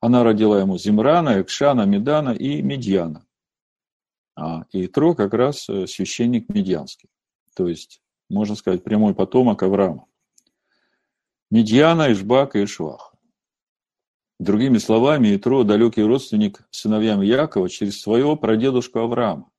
Она 0.00 0.22
родила 0.22 0.60
ему 0.60 0.76
Зимрана, 0.76 1.40
Экшана, 1.40 1.86
Медана 1.86 2.30
и 2.30 2.60
Медьяна. 2.60 3.26
А 4.36 4.64
Итро 4.72 5.14
как 5.14 5.32
раз 5.32 5.68
э, 5.68 5.86
священник 5.86 6.48
медианский. 6.48 7.08
То 7.56 7.68
есть 7.68 8.02
можно 8.28 8.54
сказать, 8.56 8.82
прямой 8.82 9.14
потомок 9.14 9.62
Авраама. 9.62 10.06
Медьяна, 11.50 12.12
Ишбак 12.12 12.56
и 12.56 12.64
Ишвах. 12.64 13.13
Другими 14.38 14.78
словами, 14.78 15.36
Итро– 15.36 15.62
далекий 15.64 16.02
родственник 16.02 16.66
сыновьям 16.70 17.22
Якова 17.22 17.68
через 17.68 18.00
своего 18.00 18.36
прадедушку 18.36 18.98
Авраама. 18.98 19.50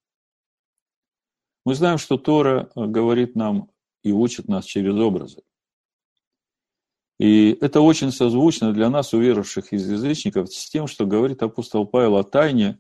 Мы 1.66 1.76
знаем, 1.76 1.98
что 1.98 2.18
Тора 2.18 2.70
говорит 2.76 3.36
нам 3.36 3.70
и 4.04 4.12
учит 4.12 4.48
нас 4.48 4.66
через 4.66 4.94
образы. 4.96 5.42
И 7.18 7.58
это 7.62 7.80
очень 7.80 8.12
созвучно 8.12 8.74
для 8.74 8.90
нас, 8.90 9.14
уверовавших 9.14 9.72
из 9.72 9.90
язычников, 9.90 10.54
с 10.54 10.70
тем, 10.70 10.88
что 10.88 11.06
говорит 11.06 11.42
апостол 11.42 11.88
Павел 11.88 12.18
о 12.18 12.24
тайне, 12.24 12.78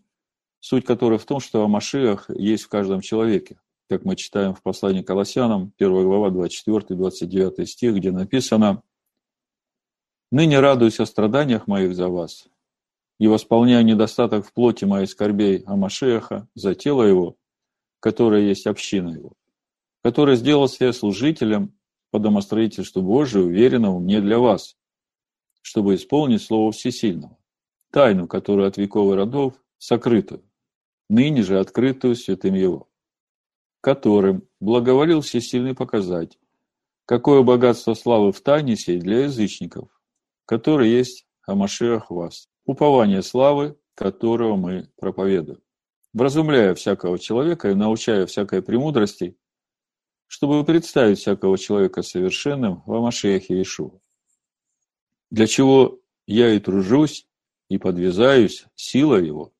суть 0.59 0.85
которой 0.85 1.17
в 1.17 1.25
том, 1.25 1.39
что 1.39 1.63
о 1.63 1.67
Машиах 1.69 2.29
есть 2.29 2.65
в 2.65 2.69
каждом 2.69 2.99
человеке 2.99 3.57
как 3.89 4.03
мы 4.03 4.15
читаем 4.15 4.53
в 4.53 4.61
послании 4.61 5.01
к 5.01 5.07
Колоссянам, 5.07 5.73
1 5.77 6.03
глава, 6.03 6.29
24-29 6.29 7.65
стих, 7.65 7.95
где 7.95 8.11
написано 8.11 8.81
«Ныне 10.35 10.59
радуюсь 10.59 10.99
о 10.99 11.05
страданиях 11.05 11.65
моих 11.65 11.95
за 11.95 12.09
вас, 12.09 12.49
и 13.19 13.27
восполняю 13.27 13.85
недостаток 13.85 14.45
в 14.45 14.51
плоти 14.51 14.83
моей 14.83 15.07
скорбей 15.07 15.63
о 15.65 15.77
Машеха 15.77 16.49
за 16.55 16.75
тело 16.75 17.03
его, 17.03 17.37
которое 18.01 18.41
есть 18.41 18.67
община 18.67 19.11
его, 19.11 19.31
который 20.03 20.35
сделал 20.35 20.67
себя 20.67 20.91
служителем 20.91 21.73
по 22.11 22.19
домостроительству 22.19 23.01
Божию, 23.01 23.45
уверенному 23.45 24.01
мне 24.01 24.19
для 24.19 24.37
вас, 24.37 24.75
чтобы 25.61 25.95
исполнить 25.95 26.41
Слово 26.41 26.73
Всесильного, 26.73 27.37
тайну, 27.93 28.27
которую 28.27 28.67
от 28.67 28.75
веков 28.75 29.13
и 29.13 29.15
родов 29.15 29.53
сокрытую, 29.77 30.43
ныне 31.07 31.43
же 31.43 31.61
открытую 31.61 32.17
святым 32.17 32.55
Его 32.55 32.89
которым 33.79 34.45
благоволил 34.59 35.21
всесильный 35.21 35.75
показать, 35.75 36.37
Какое 37.05 37.43
богатство 37.43 37.93
славы 37.93 38.31
в 38.31 38.41
тайне 38.41 38.75
сей 38.75 38.99
для 38.99 39.25
язычников, 39.25 39.94
который 40.45 40.89
есть 40.89 41.25
Амашиах 41.47 42.09
вас, 42.09 42.49
упование 42.65 43.21
славы, 43.21 43.77
которого 43.93 44.55
мы 44.55 44.89
проповедуем, 44.97 45.61
вразумляя 46.13 46.73
всякого 46.75 47.19
человека 47.19 47.69
и 47.69 47.75
научая 47.75 48.25
всякой 48.25 48.61
премудрости, 48.61 49.37
чтобы 50.27 50.63
представить 50.65 51.19
всякого 51.19 51.57
человека 51.57 52.01
совершенным 52.01 52.83
в 52.85 52.93
Амашиахе 52.93 53.55
Иешуа. 53.55 53.99
Для 55.29 55.47
чего 55.47 55.99
я 56.27 56.53
и 56.53 56.59
тружусь, 56.59 57.27
и 57.69 57.77
подвязаюсь 57.77 58.65
сила 58.75 59.15
его, 59.15 59.53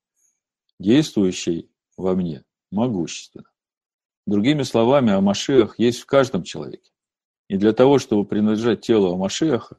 действующей 0.79 1.69
во 1.97 2.13
мне, 2.15 2.43
могущественно. 2.71 3.49
Другими 4.25 4.63
словами, 4.63 5.11
Амашиах 5.11 5.79
есть 5.79 6.01
в 6.01 6.05
каждом 6.05 6.43
человеке. 6.43 6.91
И 7.47 7.57
для 7.57 7.73
того, 7.73 7.99
чтобы 7.99 8.25
принадлежать 8.25 8.81
телу 8.81 9.13
Амашиаха, 9.13 9.77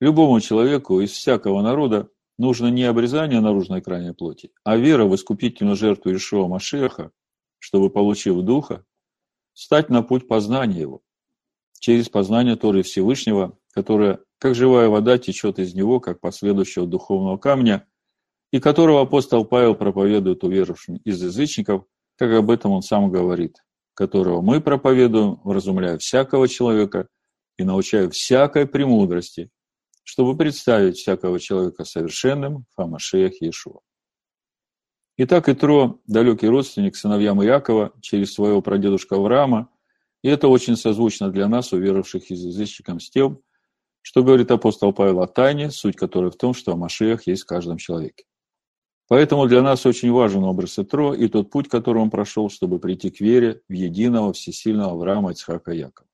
любому 0.00 0.40
человеку 0.40 1.00
из 1.00 1.10
всякого 1.12 1.62
народа 1.62 2.08
нужно 2.38 2.68
не 2.68 2.84
обрезание 2.84 3.40
наружной 3.40 3.80
крайней 3.80 4.12
плоти, 4.12 4.52
а 4.64 4.76
вера 4.76 5.04
в 5.04 5.14
искупительную 5.14 5.76
жертву 5.76 6.14
Ишуа 6.14 6.48
Машеха, 6.48 7.10
чтобы, 7.58 7.90
получив 7.90 8.42
Духа, 8.42 8.84
стать 9.54 9.88
на 9.88 10.02
путь 10.02 10.28
познания 10.28 10.80
Его, 10.80 11.02
через 11.78 12.08
познание 12.08 12.56
Торы 12.56 12.82
Всевышнего, 12.82 13.58
которое, 13.72 14.20
как 14.38 14.54
живая 14.54 14.88
вода, 14.88 15.18
течет 15.18 15.58
из 15.58 15.74
него, 15.74 16.00
как 16.00 16.20
последующего 16.20 16.86
духовного 16.86 17.38
камня, 17.38 17.86
и 18.52 18.60
которого 18.60 19.02
апостол 19.02 19.44
Павел 19.44 19.74
проповедует 19.74 20.44
уверовавшим 20.44 20.96
из 20.96 21.22
язычников, 21.22 21.84
как 22.16 22.32
об 22.32 22.50
этом 22.50 22.72
он 22.72 22.82
сам 22.82 23.10
говорит, 23.10 23.64
которого 23.94 24.40
мы 24.40 24.60
проповедуем, 24.60 25.40
вразумляя 25.42 25.98
всякого 25.98 26.48
человека 26.48 27.08
и 27.58 27.64
научая 27.64 28.08
всякой 28.08 28.66
премудрости, 28.66 29.50
чтобы 30.06 30.36
представить 30.36 30.98
всякого 30.98 31.40
человека 31.40 31.84
совершенным 31.84 32.64
в 32.76 32.80
Амашеях 32.80 33.42
Иешуа. 33.42 33.80
Итак, 35.16 35.48
Итро– 35.48 35.98
далекий 36.06 36.46
родственник 36.46 36.94
сыновьям 36.94 37.42
Иакова 37.42 37.92
через 38.02 38.32
своего 38.32 38.62
прадедушка 38.62 39.16
Авраама, 39.16 39.68
и 40.22 40.28
это 40.28 40.46
очень 40.46 40.76
созвучно 40.76 41.30
для 41.30 41.48
нас, 41.48 41.72
уверовавших 41.72 42.30
из 42.30 42.44
язычникам, 42.44 43.00
с 43.00 43.10
тем, 43.10 43.40
что 44.00 44.22
говорит 44.22 44.52
апостол 44.52 44.92
Павел 44.92 45.22
о 45.22 45.26
тайне, 45.26 45.72
суть 45.72 45.96
которой 45.96 46.30
в 46.30 46.36
том, 46.36 46.54
что 46.54 46.72
Амашеях 46.72 47.26
есть 47.26 47.42
в 47.42 47.46
каждом 47.46 47.76
человеке. 47.76 48.26
Поэтому 49.08 49.48
для 49.48 49.60
нас 49.60 49.86
очень 49.86 50.12
важен 50.12 50.44
образ 50.44 50.78
Итро 50.78 51.14
и 51.14 51.26
тот 51.26 51.50
путь, 51.50 51.68
который 51.68 52.00
он 52.00 52.10
прошел, 52.10 52.48
чтобы 52.48 52.78
прийти 52.78 53.10
к 53.10 53.20
вере 53.20 53.60
в 53.68 53.72
единого 53.72 54.32
всесильного 54.32 54.92
Авраама, 54.92 55.32
Ицхака 55.32 55.72
Якова. 55.72 56.05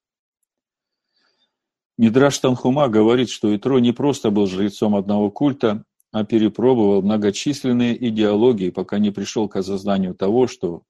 Мидраш 1.99 2.38
Танхума 2.38 2.88
говорит, 2.88 3.28
что 3.28 3.54
Итро 3.54 3.78
не 3.78 3.92
просто 3.92 4.30
был 4.30 4.46
жрецом 4.46 4.94
одного 4.94 5.30
культа, 5.30 5.84
а 6.11 6.25
перепробовал 6.25 7.02
многочисленные 7.02 8.08
идеологии, 8.08 8.70
пока 8.70 8.99
не 8.99 9.11
пришел 9.11 9.49
к 9.49 9.56
осознанию 9.56 10.14
того, 10.14 10.46
что 10.46 10.82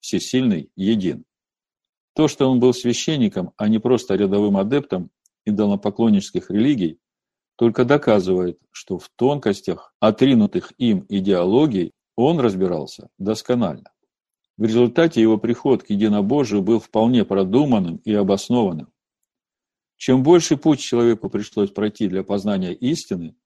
всесильный 0.00 0.70
един. 0.76 1.24
То, 2.14 2.28
что 2.28 2.50
он 2.50 2.60
был 2.60 2.74
священником, 2.74 3.52
а 3.56 3.68
не 3.68 3.78
просто 3.78 4.14
рядовым 4.14 4.56
адептом 4.56 5.10
идолопоклоннических 5.46 6.50
религий, 6.50 6.98
только 7.56 7.84
доказывает, 7.84 8.58
что 8.70 8.98
в 8.98 9.08
тонкостях 9.16 9.92
отринутых 10.00 10.72
им 10.78 11.04
идеологий 11.08 11.92
он 12.16 12.40
разбирался 12.40 13.08
досконально. 13.18 13.90
В 14.56 14.64
результате 14.64 15.20
его 15.22 15.38
приход 15.38 15.84
к 15.84 15.90
единобожию 15.90 16.62
был 16.62 16.80
вполне 16.80 17.24
продуманным 17.24 17.96
и 18.04 18.12
обоснованным. 18.12 18.88
Чем 19.98 20.22
больше 20.22 20.56
путь 20.56 20.78
человеку 20.78 21.28
пришлось 21.28 21.70
пройти 21.70 22.08
для 22.08 22.22
познания 22.22 22.72
истины, 22.72 23.36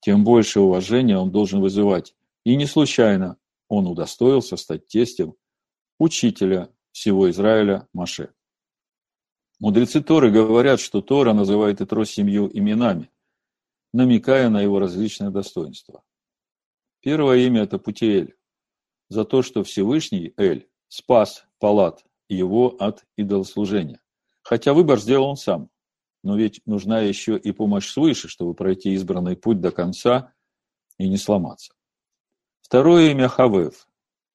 тем 0.00 0.22
больше 0.22 0.60
уважения 0.60 1.16
он 1.16 1.32
должен 1.32 1.60
вызывать. 1.60 2.14
И 2.44 2.56
не 2.56 2.66
случайно 2.66 3.38
он 3.68 3.86
удостоился 3.86 4.56
стать 4.56 4.86
тестем 4.86 5.34
учителя 5.98 6.70
всего 6.92 7.30
Израиля 7.30 7.88
Маше. 7.94 8.32
Мудрецы 9.60 10.02
Торы 10.02 10.30
говорят, 10.30 10.78
что 10.78 11.00
Тора 11.00 11.32
называет 11.32 11.80
Итро 11.80 12.04
семью 12.04 12.50
именами, 12.52 13.10
намекая 13.92 14.50
на 14.50 14.60
его 14.60 14.78
различные 14.78 15.30
достоинства. 15.30 16.04
Первое 17.00 17.38
имя– 17.38 17.62
это 17.62 17.78
Путиэль, 17.78 18.36
за 19.08 19.24
то, 19.24 19.42
что 19.42 19.64
Всевышний 19.64 20.34
Эль 20.36 20.68
спас 20.88 21.46
Палат 21.58 22.04
его 22.28 22.76
от 22.78 23.06
идолослужения. 23.16 24.00
Хотя 24.42 24.74
выбор 24.74 25.00
сделал 25.00 25.30
он 25.30 25.36
сам. 25.36 25.70
Но 26.28 26.36
ведь 26.36 26.60
нужна 26.66 27.00
еще 27.00 27.38
и 27.38 27.52
помощь 27.52 27.88
свыше, 27.88 28.28
чтобы 28.28 28.52
пройти 28.52 28.92
избранный 28.92 29.34
путь 29.34 29.62
до 29.62 29.70
конца 29.70 30.34
и 30.98 31.08
не 31.08 31.16
сломаться. 31.16 31.72
Второе 32.60 33.12
имя 33.12 33.28
Хавев, 33.28 33.88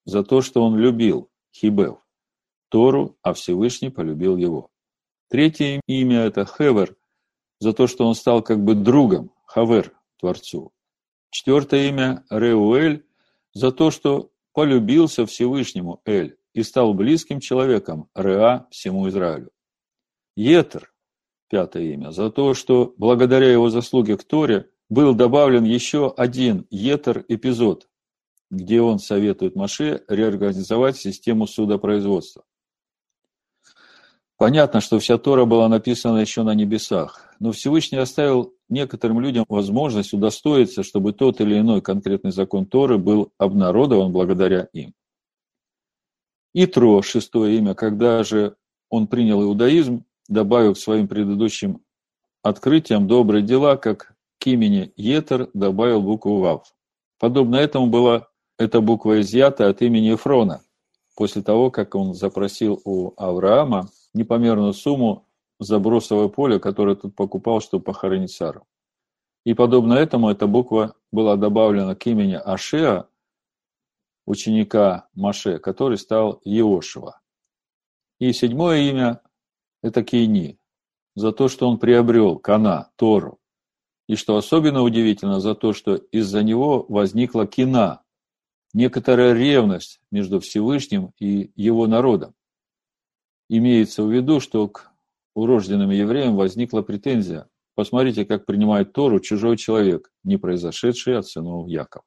за 0.03 0.23
то, 0.23 0.41
что 0.41 0.63
он 0.63 0.75
любил, 0.75 1.29
Хибев, 1.55 1.99
Тору, 2.69 3.15
а 3.21 3.33
Всевышний 3.33 3.91
полюбил 3.91 4.37
его. 4.37 4.71
Третье 5.29 5.81
имя– 5.85 6.21
это 6.21 6.47
Хевер, 6.47 6.95
за 7.59 7.73
то, 7.73 7.85
что 7.85 8.07
он 8.07 8.15
стал 8.15 8.41
как 8.41 8.63
бы 8.63 8.73
другом, 8.73 9.31
Хавер, 9.45 9.95
Творцу. 10.19 10.73
Четвертое 11.29 11.89
имя– 11.89 12.25
Реуэль, 12.31 13.05
за 13.53 13.71
то, 13.71 13.91
что 13.91 14.31
полюбился 14.51 15.27
Всевышнему 15.27 16.01
Эль 16.05 16.39
и 16.53 16.63
стал 16.63 16.95
близким 16.95 17.39
человеком 17.39 18.09
Реа 18.15 18.65
всему 18.71 19.07
Израилю. 19.09 19.51
Етер, 20.35 20.92
пятое 21.53 21.93
имя, 21.93 22.09
за 22.09 22.31
то, 22.31 22.55
что 22.55 22.95
благодаря 22.97 23.51
его 23.51 23.69
заслуге 23.69 24.17
к 24.17 24.23
Торе 24.23 24.71
был 24.89 25.13
добавлен 25.13 25.65
еще 25.65 26.11
один 26.17 26.65
Етер-эпизод, 26.71 27.87
где 28.49 28.81
он 28.81 28.97
советует 28.97 29.55
Маше 29.55 30.03
реорганизовать 30.07 30.97
систему 30.97 31.45
судопроизводства. 31.45 32.43
Понятно, 34.35 34.81
что 34.81 34.97
вся 34.97 35.19
Тора 35.19 35.45
была 35.45 35.69
написана 35.69 36.17
еще 36.17 36.41
на 36.41 36.55
небесах, 36.55 37.35
но 37.39 37.51
Всевышний 37.51 37.99
оставил 37.99 38.55
некоторым 38.67 39.19
людям 39.19 39.45
возможность 39.47 40.11
удостоиться, 40.11 40.81
чтобы 40.81 41.13
тот 41.13 41.39
или 41.39 41.59
иной 41.59 41.81
конкретный 41.81 42.31
закон 42.31 42.65
Торы 42.65 42.97
был 42.97 43.31
обнародован 43.37 44.11
благодаря 44.11 44.69
им. 44.73 44.95
Итро, 46.55 47.03
шестое 47.03 47.59
имя, 47.59 47.75
когда 47.75 48.23
же 48.23 48.55
он 48.89 49.05
принял 49.05 49.43
иудаизм, 49.43 50.03
добавил 50.33 50.73
к 50.73 50.77
своим 50.77 51.07
предыдущим 51.07 51.81
открытиям 52.41 53.07
добрые 53.07 53.43
дела, 53.43 53.77
как 53.77 54.15
к 54.39 54.47
имени 54.47 54.91
Етер 54.97 55.49
добавил 55.53 56.01
букву 56.01 56.39
Вав. 56.39 56.75
Подобно 57.19 57.55
этому 57.55 57.87
была 57.87 58.27
эта 58.57 58.81
буква 58.81 59.21
изъята 59.21 59.69
от 59.69 59.81
имени 59.81 60.07
Ефрона, 60.07 60.61
после 61.15 61.41
того, 61.41 61.71
как 61.71 61.95
он 61.95 62.13
запросил 62.13 62.81
у 62.83 63.13
Авраама 63.15 63.87
непомерную 64.13 64.73
сумму 64.73 65.25
за 65.59 65.79
бросовое 65.79 66.27
поле, 66.27 66.59
которое 66.59 66.95
тут 66.95 67.15
покупал, 67.15 67.61
чтобы 67.61 67.85
похоронить 67.85 68.31
Сару. 68.31 68.65
И 69.45 69.53
подобно 69.53 69.93
этому 69.93 70.29
эта 70.29 70.47
буква 70.47 70.95
была 71.11 71.35
добавлена 71.35 71.95
к 71.95 72.05
имени 72.07 72.33
Ашеа, 72.33 73.07
ученика 74.25 75.07
Маше, 75.13 75.59
который 75.59 75.97
стал 75.97 76.41
Иошева. 76.43 77.19
И 78.19 78.31
седьмое 78.31 78.89
имя 78.89 79.21
это 79.83 80.03
Кейни, 80.03 80.57
за 81.13 81.31
то, 81.31 81.47
что 81.47 81.69
он 81.69 81.77
приобрел 81.77 82.39
Кана, 82.39 82.89
Тору, 82.95 83.39
и 84.07 84.15
что 84.15 84.35
особенно 84.35 84.81
удивительно, 84.81 85.39
за 85.39 85.53
то, 85.53 85.73
что 85.73 85.95
из-за 85.95 86.41
него 86.41 86.85
возникла 86.89 87.45
кина, 87.45 88.01
некоторая 88.73 89.33
ревность 89.33 90.01
между 90.09 90.39
Всевышним 90.39 91.11
и 91.19 91.51
его 91.55 91.85
народом. 91.85 92.33
Имеется 93.49 94.03
в 94.03 94.11
виду, 94.11 94.39
что 94.39 94.67
к 94.67 94.91
урожденным 95.35 95.91
евреям 95.91 96.35
возникла 96.35 96.81
претензия. 96.81 97.47
Посмотрите, 97.75 98.25
как 98.25 98.45
принимает 98.45 98.93
Тору 98.93 99.19
чужой 99.19 99.57
человек, 99.57 100.11
не 100.23 100.37
произошедший 100.37 101.17
от 101.17 101.27
сынов 101.27 101.67
Якова. 101.67 102.05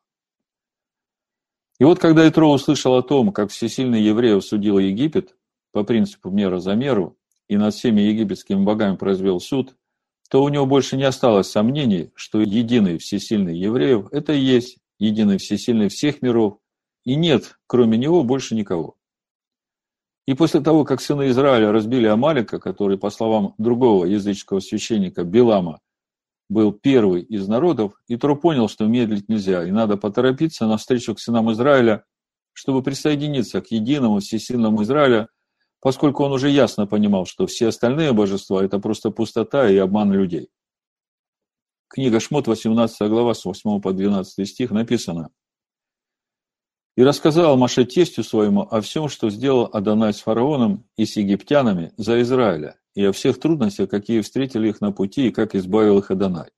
И 1.78 1.84
вот 1.84 1.98
когда 1.98 2.26
Итро 2.28 2.50
услышал 2.50 2.94
о 2.94 3.02
том, 3.02 3.32
как 3.32 3.50
всесильный 3.50 4.00
евреев 4.00 4.44
судил 4.44 4.78
Египет 4.78 5.36
по 5.72 5.84
принципу 5.84 6.30
мера 6.30 6.58
за 6.58 6.74
меру, 6.74 7.18
и 7.48 7.56
над 7.56 7.74
всеми 7.74 8.00
египетскими 8.00 8.62
богами 8.62 8.96
произвел 8.96 9.40
суд, 9.40 9.76
то 10.30 10.42
у 10.42 10.48
него 10.48 10.66
больше 10.66 10.96
не 10.96 11.04
осталось 11.04 11.50
сомнений, 11.50 12.11
что 12.14 12.40
единый 12.40 12.98
всесильный 12.98 13.56
евреев– 13.56 14.09
это 14.12 14.32
и 14.32 14.40
есть 14.40 14.78
единый 14.98 15.38
всесильный 15.38 15.88
всех 15.88 16.22
миров, 16.22 16.59
и 17.04 17.14
нет, 17.14 17.59
кроме 17.66 17.98
него, 17.98 18.24
больше 18.24 18.54
никого. 18.54 18.96
И 20.26 20.35
после 20.35 20.61
того, 20.61 20.85
как 20.85 21.00
сыны 21.00 21.28
Израиля 21.28 21.70
разбили 21.70 22.06
Амалика, 22.06 22.59
который, 22.59 22.98
по 22.98 23.11
словам 23.11 23.54
другого 23.59 24.06
языческого 24.06 24.61
священника 24.61 25.22
Билама, 25.22 25.80
был 26.48 26.72
первый 26.72 27.22
из 27.22 27.46
народов, 27.46 27.92
Итро 28.09 28.37
понял, 28.37 28.68
что 28.68 28.87
медлить 28.87 29.28
нельзя, 29.28 29.64
и 29.64 29.70
надо 29.70 29.96
поторопиться 29.96 30.66
навстречу 30.66 31.14
к 31.14 31.20
сынам 31.20 31.52
Израиля, 31.52 32.04
чтобы 32.52 32.82
присоединиться 32.82 33.61
к 33.61 33.70
единому 33.70 34.20
всесильному 34.20 34.82
Израиля 34.82 35.28
поскольку 35.80 36.24
он 36.24 36.32
уже 36.32 36.50
ясно 36.50 36.86
понимал, 36.86 37.26
что 37.26 37.46
все 37.46 37.68
остальные 37.68 38.12
божества– 38.12 38.62
это 38.64 38.78
просто 38.78 39.10
пустота 39.10 39.68
и 39.68 39.76
обман 39.76 40.12
людей. 40.12 40.48
Книга 41.88 42.20
Шмот, 42.20 42.46
18 42.46 43.08
глава, 43.08 43.34
с 43.34 43.44
8 43.44 43.80
по 43.80 43.92
12 43.92 44.48
стих 44.48 44.70
написано. 44.70 45.30
«И 46.96 47.04
рассказал 47.04 47.56
Маше 47.56 47.84
тестю 47.84 48.22
своему 48.22 48.62
о 48.62 48.80
всем, 48.80 49.08
что 49.08 49.30
сделал 49.30 49.68
Адонай 49.72 50.12
с 50.12 50.20
фараоном 50.20 50.88
и 50.96 51.06
с 51.06 51.16
египтянами 51.16 51.92
за 51.96 52.20
Израиля, 52.22 52.80
и 52.94 53.04
о 53.04 53.12
всех 53.12 53.38
трудностях, 53.38 53.90
какие 53.90 54.22
встретили 54.22 54.68
их 54.68 54.80
на 54.80 54.92
пути, 54.92 55.28
и 55.28 55.30
как 55.30 55.54
избавил 55.54 55.98
их 55.98 56.10
Адонай. 56.10 56.50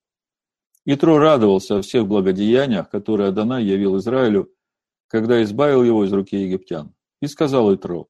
Итро 0.87 1.18
радовался 1.18 1.78
о 1.78 1.83
всех 1.83 2.07
благодеяниях, 2.07 2.88
которые 2.88 3.28
Адонай 3.28 3.64
явил 3.64 3.98
Израилю, 3.98 4.50
когда 5.09 5.42
избавил 5.42 5.83
его 5.83 6.04
из 6.04 6.12
руки 6.12 6.37
египтян. 6.37 6.94
И 7.20 7.26
сказал 7.26 7.74
Итро, 7.74 8.09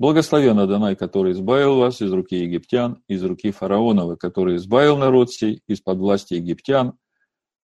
Благословен 0.00 0.58
Адонай, 0.58 0.96
который 0.96 1.32
избавил 1.32 1.76
вас 1.76 2.00
из 2.00 2.10
руки 2.10 2.34
египтян, 2.34 3.02
из 3.06 3.22
руки 3.22 3.50
фараонова, 3.50 4.16
который 4.16 4.56
избавил 4.56 4.96
народ 4.96 5.30
сей 5.30 5.60
из-под 5.66 5.98
власти 5.98 6.34
египтян. 6.34 6.94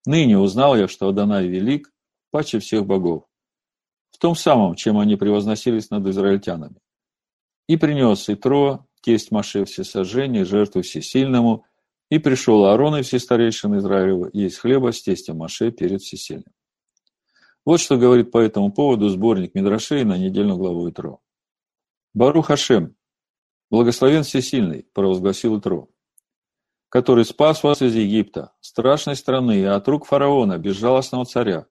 Ныне 0.05 0.39
узнал 0.39 0.77
я, 0.77 0.87
что 0.87 1.09
Адонай 1.09 1.47
велик, 1.49 1.91
паче 2.31 2.59
всех 2.59 2.85
богов. 2.85 3.25
В 4.11 4.19
том 4.19 4.37
самом, 4.37 4.75
чем 4.75 4.99
они 4.99 5.17
превозносились 5.17 5.89
над 5.89 6.07
израильтянами. 6.09 6.77
И 7.69 7.79
принес 7.79 8.29
Итро, 8.29 8.85
тесть 9.01 9.31
Маше 9.31 9.65
всесожжение, 9.65 10.45
жертву 10.45 10.83
всесильному, 10.83 11.65
и 12.11 12.19
пришел 12.19 12.67
Аарон 12.67 12.99
и 12.99 13.03
все 13.03 13.19
старейшины 13.19 13.77
Израилева 13.77 14.29
есть 14.35 14.59
хлеба 14.59 14.93
с 14.93 15.01
тестем 15.01 15.39
Маше 15.39 15.71
перед 15.71 16.03
всесильным. 16.03 16.53
Вот 17.65 17.81
что 17.81 17.97
говорит 17.97 18.31
по 18.31 18.37
этому 18.37 18.71
поводу 18.71 19.09
сборник 19.09 19.55
Мидрашей 19.55 20.05
на 20.05 20.19
недельную 20.19 20.59
главу 20.59 20.91
Итро. 20.91 21.23
Барух 22.17 22.47
Хашем, 22.47 22.97
благословен 23.69 24.23
Всесильный, 24.23 24.87
провозгласил 24.95 25.59
Итро, 25.59 25.91
который 26.89 27.27
спас 27.27 27.63
вас 27.63 27.83
из 27.83 27.95
Египта, 27.95 28.55
страшной 28.63 29.17
страны, 29.17 29.61
и 29.61 29.65
от 29.65 29.87
рук 29.87 30.07
фараона, 30.07 30.57
безжалостного 30.57 31.27
царя, 31.27 31.67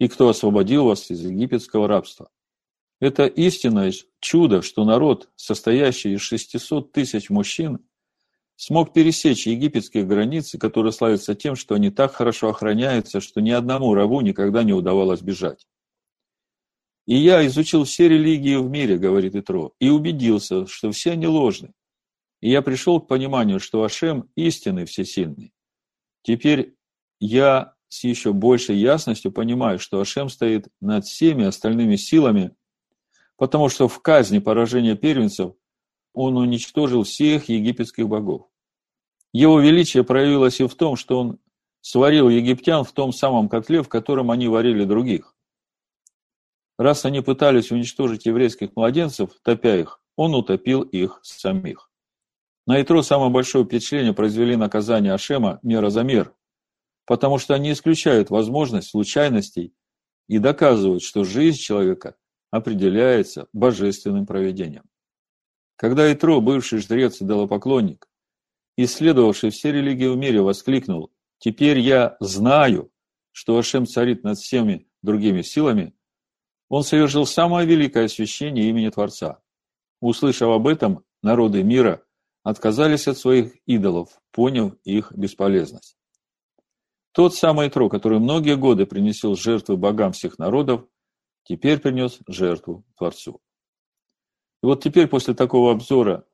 и 0.00 0.08
кто 0.08 0.28
освободил 0.28 0.86
вас 0.86 1.08
из 1.12 1.24
египетского 1.24 1.86
рабства. 1.86 2.28
Это 3.00 3.26
истинное 3.26 3.92
чудо, 4.18 4.62
что 4.62 4.84
народ, 4.84 5.30
состоящий 5.36 6.14
из 6.14 6.22
600 6.22 6.90
тысяч 6.90 7.30
мужчин, 7.30 7.86
смог 8.56 8.92
пересечь 8.92 9.46
египетские 9.46 10.04
границы, 10.04 10.58
которые 10.58 10.90
славятся 10.90 11.36
тем, 11.36 11.54
что 11.54 11.76
они 11.76 11.90
так 11.90 12.12
хорошо 12.12 12.48
охраняются, 12.48 13.20
что 13.20 13.40
ни 13.40 13.52
одному 13.52 13.94
рабу 13.94 14.22
никогда 14.22 14.64
не 14.64 14.72
удавалось 14.72 15.22
бежать. 15.22 15.68
И 17.06 17.16
я 17.16 17.44
изучил 17.46 17.84
все 17.84 18.08
религии 18.08 18.56
в 18.56 18.68
мире, 18.70 18.96
говорит 18.96 19.34
Итро, 19.34 19.72
и 19.80 19.88
убедился, 19.88 20.66
что 20.66 20.92
все 20.92 21.12
они 21.12 21.26
ложны. 21.26 21.72
И 22.40 22.50
я 22.50 22.62
пришел 22.62 23.00
к 23.00 23.08
пониманию, 23.08 23.60
что 23.60 23.82
Ашем 23.82 24.28
истинный 24.36 24.84
всесильный. 24.84 25.52
Теперь 26.22 26.74
я 27.20 27.74
с 27.88 28.04
еще 28.04 28.32
большей 28.32 28.76
ясностью 28.76 29.32
понимаю, 29.32 29.78
что 29.78 30.00
Ашем 30.00 30.28
стоит 30.28 30.68
над 30.80 31.04
всеми 31.04 31.44
остальными 31.44 31.96
силами, 31.96 32.52
потому 33.36 33.68
что 33.68 33.88
в 33.88 34.00
казни 34.00 34.38
поражения 34.38 34.96
первенцев 34.96 35.54
он 36.14 36.36
уничтожил 36.36 37.02
всех 37.02 37.48
египетских 37.48 38.08
богов. 38.08 38.48
Его 39.32 39.60
величие 39.60 40.04
проявилось 40.04 40.60
и 40.60 40.66
в 40.66 40.74
том, 40.74 40.96
что 40.96 41.18
он 41.18 41.38
сварил 41.80 42.28
египтян 42.28 42.84
в 42.84 42.92
том 42.92 43.12
самом 43.12 43.48
котле, 43.48 43.82
в 43.82 43.88
котором 43.88 44.30
они 44.30 44.46
варили 44.48 44.84
других. 44.84 45.31
Раз 46.82 47.04
они 47.04 47.20
пытались 47.20 47.70
уничтожить 47.70 48.26
еврейских 48.26 48.74
младенцев, 48.74 49.30
топя 49.44 49.76
их, 49.76 50.00
он 50.16 50.34
утопил 50.34 50.82
их 50.82 51.20
самих. 51.22 51.88
На 52.66 52.82
Итро 52.82 53.02
самое 53.02 53.30
большое 53.30 53.64
впечатление 53.64 54.12
произвели 54.12 54.56
наказания 54.56 55.12
Ашема 55.12 55.60
мера 55.62 55.90
за 55.90 56.02
мер, 56.02 56.34
потому 57.06 57.38
что 57.38 57.54
они 57.54 57.70
исключают 57.70 58.30
возможность 58.30 58.90
случайностей 58.90 59.72
и 60.26 60.38
доказывают, 60.40 61.04
что 61.04 61.22
жизнь 61.22 61.58
человека 61.58 62.16
определяется 62.50 63.46
божественным 63.52 64.26
проведением. 64.26 64.90
Когда 65.76 66.12
Итро, 66.12 66.40
бывший 66.40 66.80
жрец 66.80 67.20
и 67.20 67.24
идолопоклонник, 67.24 68.08
исследовавший 68.76 69.50
все 69.50 69.70
религии 69.70 70.08
в 70.08 70.16
мире, 70.16 70.42
воскликнул 70.42 71.12
«Теперь 71.38 71.78
я 71.78 72.16
знаю, 72.18 72.90
что 73.30 73.56
Ашем 73.56 73.86
царит 73.86 74.24
над 74.24 74.36
всеми 74.36 74.88
другими 75.00 75.42
силами», 75.42 75.94
он 76.72 76.84
совершил 76.84 77.26
самое 77.26 77.66
великое 77.66 78.06
освящение 78.06 78.70
имени 78.70 78.88
Творца. 78.88 79.42
Услышав 80.00 80.48
об 80.48 80.66
этом, 80.66 81.04
народы 81.22 81.62
мира 81.62 82.02
отказались 82.44 83.06
от 83.06 83.18
своих 83.18 83.54
идолов, 83.66 84.18
поняв 84.30 84.72
их 84.82 85.12
бесполезность. 85.12 85.98
Тот 87.12 87.34
самый 87.34 87.68
Тро, 87.68 87.90
который 87.90 88.20
многие 88.20 88.56
годы 88.56 88.86
принесил 88.86 89.36
жертвы 89.36 89.76
богам 89.76 90.12
всех 90.12 90.38
народов, 90.38 90.86
теперь 91.44 91.78
принес 91.78 92.20
жертву 92.26 92.86
Творцу. 92.96 93.42
И 94.62 94.66
вот 94.66 94.82
теперь, 94.82 95.08
после 95.08 95.34
такого 95.34 95.72
обзора 95.72 96.24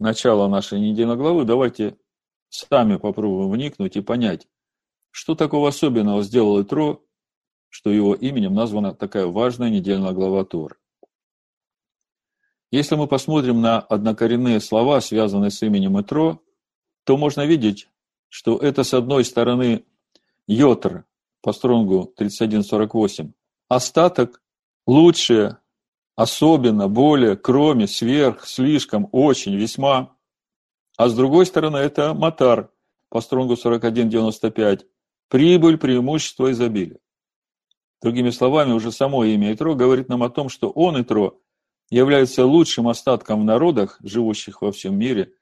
начала 0.00 0.48
нашей 0.48 0.80
недельной 0.80 1.14
главы, 1.14 1.44
давайте 1.44 1.96
сами 2.48 2.96
попробуем 2.96 3.52
вникнуть 3.52 3.96
и 3.96 4.00
понять, 4.00 4.48
что 5.12 5.36
такого 5.36 5.68
особенного 5.68 6.24
сделал 6.24 6.60
Итро 6.60 7.04
что 7.68 7.90
его 7.90 8.14
именем 8.14 8.54
названа 8.54 8.94
такая 8.94 9.26
важная 9.26 9.70
недельная 9.70 10.12
глава 10.12 10.44
Тор. 10.44 10.78
Если 12.70 12.96
мы 12.96 13.06
посмотрим 13.06 13.60
на 13.60 13.80
однокоренные 13.80 14.60
слова, 14.60 15.00
связанные 15.00 15.50
с 15.50 15.62
именем 15.62 16.00
Итро, 16.00 16.42
то 17.04 17.16
можно 17.16 17.46
видеть, 17.46 17.88
что 18.28 18.58
это 18.58 18.84
с 18.84 18.92
одной 18.92 19.24
стороны 19.24 19.84
Йотр 20.46 21.04
по 21.40 21.52
стронгу 21.52 22.12
3148, 22.16 23.32
остаток 23.68 24.42
лучшее, 24.86 25.58
особенно, 26.16 26.88
более, 26.88 27.36
кроме, 27.36 27.86
сверх, 27.86 28.46
слишком, 28.46 29.08
очень, 29.12 29.54
весьма. 29.54 30.16
А 30.96 31.08
с 31.08 31.14
другой 31.14 31.46
стороны 31.46 31.76
это 31.78 32.12
Матар 32.12 32.70
по 33.08 33.20
стронгу 33.20 33.56
4195, 33.56 34.86
прибыль, 35.28 35.78
преимущество, 35.78 36.50
изобилие. 36.50 36.98
Другими 38.00 38.30
словами, 38.30 38.72
уже 38.72 38.92
само 38.92 39.24
имя 39.24 39.52
Итро 39.52 39.74
говорит 39.74 40.08
нам 40.08 40.22
о 40.22 40.30
том, 40.30 40.48
что 40.48 40.70
он, 40.70 41.00
Итро, 41.02 41.40
является 41.90 42.44
лучшим 42.44 42.88
остатком 42.88 43.40
в 43.40 43.44
народах, 43.44 43.98
живущих 44.02 44.62
во 44.62 44.70
всем 44.70 44.96
мире, 44.96 45.32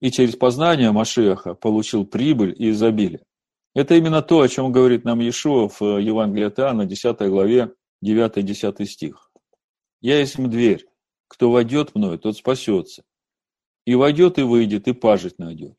и 0.00 0.10
через 0.10 0.36
познание 0.36 0.92
Машеха 0.92 1.54
получил 1.54 2.04
прибыль 2.04 2.54
и 2.56 2.70
изобилие. 2.70 3.24
Это 3.74 3.94
именно 3.94 4.22
то, 4.22 4.40
о 4.40 4.48
чем 4.48 4.72
говорит 4.72 5.04
нам 5.04 5.20
Иешуа 5.20 5.68
в 5.68 5.98
Евангелии 5.98 6.46
от 6.46 6.58
Иоанна, 6.58 6.86
10 6.86 7.18
главе, 7.28 7.74
9-10 8.04 8.84
стих. 8.86 9.30
«Я 10.00 10.18
есть 10.18 10.36
дверь. 10.36 10.86
Кто 11.28 11.50
войдет 11.50 11.94
мною, 11.94 12.18
тот 12.18 12.36
спасется. 12.36 13.04
И 13.84 13.94
войдет, 13.94 14.38
и 14.38 14.42
выйдет, 14.42 14.88
и 14.88 14.92
пажить 14.92 15.38
найдет. 15.38 15.76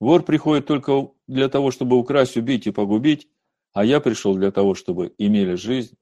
Вор 0.00 0.22
приходит 0.22 0.66
только 0.66 1.10
для 1.26 1.48
того, 1.48 1.70
чтобы 1.70 1.96
украсть, 1.96 2.36
убить 2.36 2.66
и 2.66 2.70
погубить, 2.70 3.28
а 3.76 3.84
я 3.84 4.00
пришел 4.00 4.34
для 4.34 4.50
того, 4.50 4.74
чтобы 4.74 5.12
имели 5.18 5.54
жизнь 5.54 5.96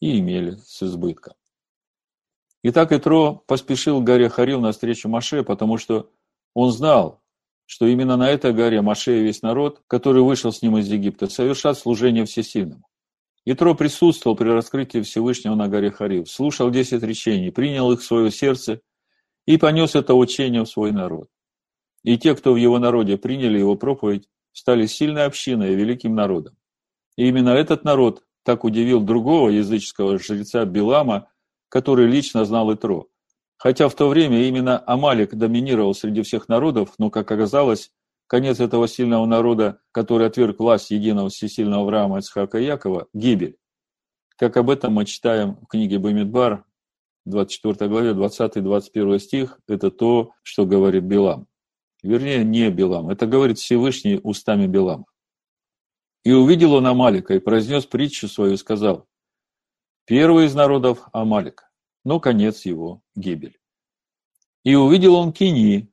и 0.00 0.20
имели 0.20 0.52
с 0.64 0.82
избытком. 0.82 1.34
Итак, 2.62 2.92
Итро 2.92 3.44
поспешил 3.46 4.00
к 4.00 4.04
горе 4.04 4.30
Харил 4.30 4.62
навстречу 4.62 5.06
Маше, 5.10 5.42
потому 5.42 5.76
что 5.76 6.10
он 6.54 6.72
знал, 6.72 7.20
что 7.66 7.86
именно 7.86 8.16
на 8.16 8.30
этой 8.30 8.54
горе 8.54 8.80
Маше 8.80 9.18
и 9.18 9.22
весь 9.22 9.42
народ, 9.42 9.82
который 9.86 10.22
вышел 10.22 10.50
с 10.50 10.62
ним 10.62 10.78
из 10.78 10.88
Египта, 10.88 11.26
совершат 11.26 11.76
служение 11.76 12.24
всесильному. 12.24 12.88
Итро 13.44 13.74
присутствовал 13.74 14.34
при 14.34 14.48
раскрытии 14.48 15.02
Всевышнего 15.02 15.54
на 15.56 15.68
горе 15.68 15.90
Харил, 15.90 16.24
слушал 16.24 16.70
десять 16.70 17.02
речений, 17.02 17.50
принял 17.50 17.92
их 17.92 18.00
в 18.00 18.04
свое 18.04 18.30
сердце 18.30 18.80
и 19.44 19.58
понес 19.58 19.94
это 19.94 20.14
учение 20.14 20.64
в 20.64 20.70
свой 20.70 20.92
народ. 20.92 21.28
И 22.02 22.16
те, 22.16 22.34
кто 22.34 22.54
в 22.54 22.56
его 22.56 22.78
народе 22.78 23.18
приняли 23.18 23.58
его 23.58 23.76
проповедь, 23.76 24.26
стали 24.52 24.86
сильной 24.86 25.26
общиной 25.26 25.74
и 25.74 25.76
великим 25.76 26.14
народом. 26.14 26.56
И 27.18 27.26
именно 27.26 27.48
этот 27.48 27.82
народ 27.82 28.22
так 28.44 28.62
удивил 28.62 29.00
другого 29.00 29.48
языческого 29.48 30.20
жреца 30.20 30.64
Билама, 30.64 31.28
который 31.68 32.06
лично 32.06 32.44
знал 32.44 32.72
Итро. 32.72 33.08
Хотя 33.58 33.88
в 33.88 33.94
то 33.96 34.08
время 34.08 34.44
именно 34.44 34.80
Амалик 34.86 35.34
доминировал 35.34 35.96
среди 35.96 36.22
всех 36.22 36.48
народов, 36.48 36.94
но, 36.96 37.10
как 37.10 37.28
оказалось, 37.32 37.90
конец 38.28 38.60
этого 38.60 38.86
сильного 38.86 39.26
народа, 39.26 39.80
который 39.90 40.28
отверг 40.28 40.60
власть 40.60 40.92
единого 40.92 41.28
всесильного 41.28 41.82
Авраама, 41.82 42.18
Ицхака 42.20 42.58
и 42.58 42.66
Якова,– 42.66 43.08
гибель. 43.12 43.56
Как 44.36 44.56
об 44.56 44.70
этом 44.70 44.92
мы 44.92 45.04
читаем 45.04 45.56
в 45.56 45.66
книге 45.66 45.98
Бамидбар, 45.98 46.64
24 47.24 47.90
главе, 47.90 48.12
20-21 48.12 49.18
стих, 49.18 49.58
это 49.66 49.90
то, 49.90 50.30
что 50.44 50.66
говорит 50.66 51.02
Билам. 51.02 51.48
Вернее, 52.04 52.44
не 52.44 52.70
Билам, 52.70 53.08
это 53.10 53.26
говорит 53.26 53.58
Всевышний 53.58 54.20
устами 54.22 54.68
Билама. 54.68 55.04
И 56.28 56.30
увидел 56.30 56.74
он 56.74 56.86
Амалика, 56.86 57.32
и 57.32 57.38
произнес 57.38 57.86
притчу 57.86 58.28
свою, 58.28 58.52
и 58.52 58.56
сказал, 58.58 59.08
«Первый 60.04 60.44
из 60.44 60.54
народов– 60.54 61.08
Амалик, 61.14 61.64
но 62.04 62.20
конец 62.20 62.66
его– 62.66 63.00
гибель. 63.16 63.58
И 64.62 64.74
увидел 64.74 65.14
он 65.14 65.32
Кини, 65.32 65.90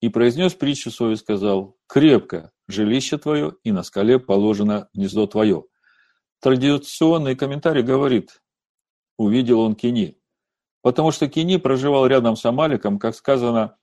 и 0.00 0.08
произнес 0.08 0.54
притчу 0.54 0.90
свою 0.90 1.12
и 1.12 1.16
сказал, 1.16 1.76
«Крепко 1.88 2.52
жилище 2.68 3.18
твое, 3.18 3.54
и 3.64 3.70
на 3.70 3.82
скале 3.82 4.18
положено 4.18 4.88
гнездо 4.94 5.26
твое». 5.26 5.66
Традиционный 6.40 7.36
комментарий 7.36 7.82
говорит, 7.82 8.42
увидел 9.18 9.60
он 9.60 9.74
Кини, 9.74 10.18
потому 10.80 11.10
что 11.10 11.28
Кини 11.28 11.58
проживал 11.58 12.06
рядом 12.06 12.36
с 12.36 12.46
Амаликом, 12.46 12.98
как 12.98 13.14
сказано, 13.14 13.76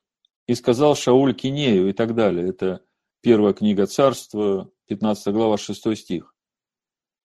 и 0.48 0.56
сказал 0.56 0.96
Шауль 0.96 1.36
Кинею 1.36 1.88
и 1.88 1.94
так 1.94 2.16
далее. 2.16 2.50
Это 2.50 2.84
первая 3.22 3.54
книга 3.54 3.86
царства, 3.86 4.73
15 4.94 5.34
глава, 5.34 5.58
6 5.58 5.98
стих. 5.98 6.36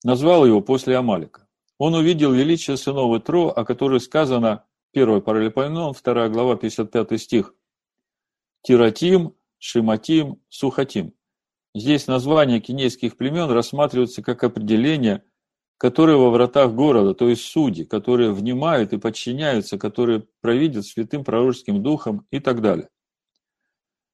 Назвал 0.02 0.46
его 0.46 0.62
после 0.62 0.96
Амалика. 0.96 1.46
Он 1.76 1.94
увидел 1.94 2.32
величие 2.32 2.78
сынов 2.78 3.14
Итро, 3.20 3.48
о 3.48 3.64
которых 3.64 4.02
сказано, 4.02 4.64
1 4.94 5.20
Паралипоменон, 5.20 5.94
2 6.02 6.28
глава, 6.30 6.56
55 6.56 7.20
стих. 7.20 7.54
Тиратим, 8.62 9.34
Шиматим, 9.58 10.40
Сухатим. 10.48 11.12
Здесь 11.74 12.06
названия 12.06 12.60
кинейских 12.60 13.18
племен 13.18 13.50
рассматриваются 13.50 14.22
как 14.22 14.42
определение, 14.44 15.22
которые 15.76 16.16
во 16.16 16.30
вратах 16.30 16.72
города, 16.72 17.14
то 17.14 17.28
есть 17.28 17.42
судьи, 17.42 17.84
которые 17.84 18.32
внимают 18.32 18.94
и 18.94 18.98
подчиняются, 18.98 19.78
которые 19.78 20.26
провидят 20.40 20.86
святым 20.86 21.22
пророческим 21.22 21.82
духом 21.82 22.26
и 22.30 22.40
так 22.40 22.62
далее. 22.62 22.88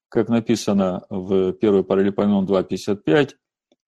Как 0.09 0.29
написано 0.29 1.07
в 1.09 1.51
1 1.51 1.85
Паралипоменон 1.85 2.47
2.55, 2.47 3.37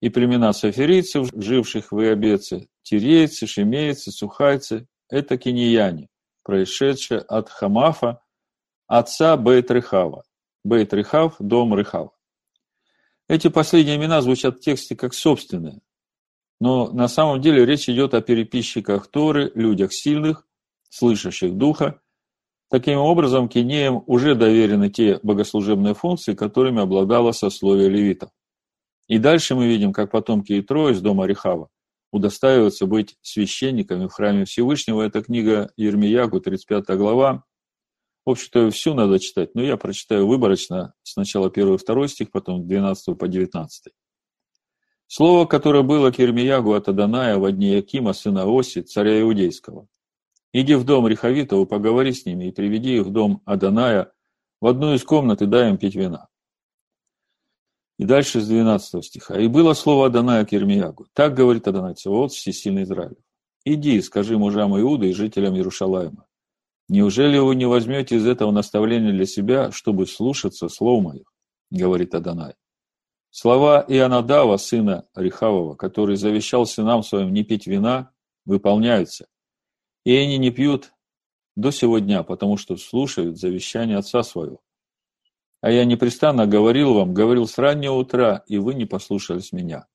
и 0.01 0.09
племена 0.09 0.53
саферийцев, 0.53 1.29
живших 1.33 1.91
в 1.91 2.01
Иобеце, 2.01 2.67
тирейцы, 2.83 3.47
шемейцы, 3.47 4.11
сухайцы– 4.11 4.87
это 5.09 5.37
кинияне, 5.37 6.09
происшедшие 6.43 7.19
от 7.19 7.49
Хамафа, 7.49 8.21
отца 8.87 9.35
Бейт-Рехава. 9.37 10.23
Бейт-Рехав– 10.63 11.35
дом 11.39 11.75
Рехава. 11.75 12.11
Эти 13.27 13.49
последние 13.49 13.97
имена 13.97 14.21
звучат 14.21 14.57
в 14.57 14.59
тексте 14.61 14.95
как 14.95 15.13
собственные, 15.13 15.81
но 16.59 16.91
на 16.91 17.07
самом 17.07 17.41
деле 17.41 17.65
речь 17.65 17.89
идет 17.89 18.13
о 18.13 18.21
переписчиках 18.21 19.07
Торы, 19.07 19.51
людях 19.53 19.93
сильных, 19.93 20.47
слышащих 20.89 21.55
Духа. 21.55 21.99
Таким 22.69 22.97
образом, 22.99 23.47
кинеям 23.47 24.03
уже 24.07 24.35
доверены 24.35 24.89
те 24.89 25.19
богослужебные 25.23 25.93
функции, 25.93 26.33
которыми 26.33 26.81
обладало 26.81 27.31
сословие 27.31 27.89
левитов. 27.89 28.29
И 29.07 29.19
дальше 29.19 29.55
мы 29.55 29.67
видим, 29.67 29.93
как 29.93 30.11
потомки 30.11 30.59
Итро 30.59 30.89
из 30.89 31.01
дома 31.01 31.25
Рехава 31.25 31.69
удостаиваются 32.11 32.85
быть 32.85 33.17
священниками 33.21 34.07
в 34.07 34.11
храме 34.11 34.45
Всевышнего. 34.45 35.01
Это 35.01 35.21
книга 35.21 35.71
Ермиягу, 35.77 36.39
35 36.39 36.85
глава. 36.97 37.43
В 38.25 38.31
общем-то, 38.31 38.71
всю 38.71 38.93
надо 38.93 39.19
читать, 39.19 39.55
но 39.55 39.61
я 39.61 39.77
прочитаю 39.77 40.27
выборочно 40.27 40.93
сначала 41.03 41.49
первый 41.49 41.75
и 41.75 41.77
второй 41.77 42.09
стих, 42.09 42.31
потом 42.31 42.67
12 42.67 43.17
по 43.17 43.27
19. 43.27 43.93
Слово, 45.07 45.45
которое 45.45 45.83
было 45.83 46.11
к 46.11 46.19
Ермиягу 46.19 46.73
от 46.73 46.89
Аданая 46.89 47.37
в 47.37 47.49
дни 47.51 47.67
Якима, 47.67 48.11
сына 48.11 48.45
Оси, 48.45 48.81
царя 48.81 49.21
Иудейского. 49.21 49.87
«Иди 50.53 50.75
в 50.75 50.83
дом 50.83 51.07
Рехавитова, 51.07 51.65
поговори 51.65 52.11
с 52.11 52.25
ними 52.25 52.45
и 52.45 52.51
приведи 52.51 52.97
их 52.97 53.05
в 53.05 53.11
дом 53.11 53.41
Аданая, 53.45 54.11
в 54.59 54.67
одну 54.67 54.93
из 54.93 55.03
комнат 55.03 55.41
и 55.41 55.45
дай 55.45 55.69
им 55.69 55.77
пить 55.77 55.95
вина». 55.95 56.27
И 57.97 58.05
дальше 58.05 58.41
с 58.41 58.47
12 58.47 59.03
стиха. 59.03 59.39
«И 59.39 59.47
было 59.47 59.73
слово 59.73 60.07
Аданая 60.07 60.45
к 60.45 60.51
Ермиягу. 60.51 61.07
Так 61.13 61.33
говорит 61.33 61.67
Адонай 61.67 61.95
Цевод, 61.95 62.31
всесильный 62.31 62.83
Израилев. 62.83 63.17
Иди, 63.65 64.01
скажи 64.01 64.37
мужам 64.37 64.79
Иуды 64.79 65.09
и 65.09 65.13
жителям 65.13 65.55
Иерушалаема. 65.55 66.25
Неужели 66.89 67.37
вы 67.37 67.55
не 67.55 67.65
возьмете 67.65 68.15
из 68.15 68.25
этого 68.25 68.51
наставления 68.51 69.11
для 69.11 69.25
себя, 69.25 69.71
чтобы 69.71 70.07
слушаться 70.07 70.69
слов 70.69 71.03
моих? 71.03 71.33
Говорит 71.69 72.15
Адонай. 72.15 72.53
Слова 73.29 73.83
Ионадава, 73.87 74.57
сына 74.57 75.05
Рихавова, 75.13 75.75
который 75.75 76.15
завещал 76.15 76.65
сынам 76.65 77.03
своим 77.03 77.33
не 77.33 77.43
пить 77.43 77.67
вина, 77.67 78.11
выполняются. 78.45 79.27
И 80.05 80.15
они 80.15 80.37
не 80.37 80.49
пьют 80.49 80.93
до 81.55 81.71
сего 81.71 81.99
дня, 81.99 82.23
потому 82.23 82.55
что 82.55 82.77
слушают 82.77 83.37
завещание 83.37 83.97
отца 83.97 84.23
своего. 84.23 84.61
А 85.67 85.69
я 85.69 85.83
непрестанно 85.83 86.47
говорил 86.47 86.93
вам, 86.93 87.13
говорил 87.13 87.45
с 87.45 87.57
раннего 87.57 87.95
утра, 87.95 88.41
и 88.47 88.57
вы 88.57 88.73
не 88.73 88.85
послушались 88.85 89.51
меня. 89.51 89.85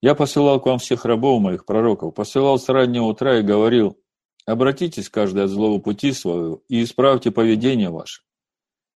Я 0.00 0.14
посылал 0.14 0.60
к 0.60 0.66
вам 0.66 0.78
всех 0.78 1.04
рабов 1.04 1.42
моих, 1.42 1.66
пророков, 1.66 2.14
посылал 2.14 2.60
с 2.60 2.68
раннего 2.68 3.06
утра 3.06 3.40
и 3.40 3.42
говорил, 3.42 3.98
обратитесь 4.46 5.08
каждый 5.08 5.42
от 5.42 5.50
злого 5.50 5.80
пути 5.80 6.12
своего 6.12 6.62
и 6.68 6.84
исправьте 6.84 7.32
поведение 7.32 7.90
ваше. 7.90 8.22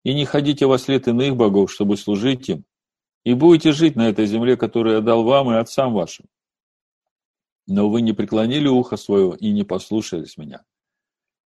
И 0.04 0.14
не 0.14 0.26
ходите 0.26 0.66
во 0.66 0.78
след 0.78 1.08
иных 1.08 1.34
богов, 1.34 1.72
чтобы 1.72 1.96
служить 1.96 2.48
им, 2.48 2.64
и 3.24 3.34
будете 3.34 3.72
жить 3.72 3.96
на 3.96 4.08
этой 4.08 4.26
земле, 4.26 4.56
которую 4.56 4.94
я 4.94 5.00
дал 5.00 5.24
вам 5.24 5.50
и 5.50 5.56
отцам 5.56 5.92
вашим. 5.92 6.26
Но 7.66 7.90
вы 7.90 8.00
не 8.00 8.12
преклонили 8.12 8.68
ухо 8.68 8.96
свое 8.96 9.36
и 9.40 9.50
не 9.50 9.64
послушались 9.64 10.36
меня 10.36 10.62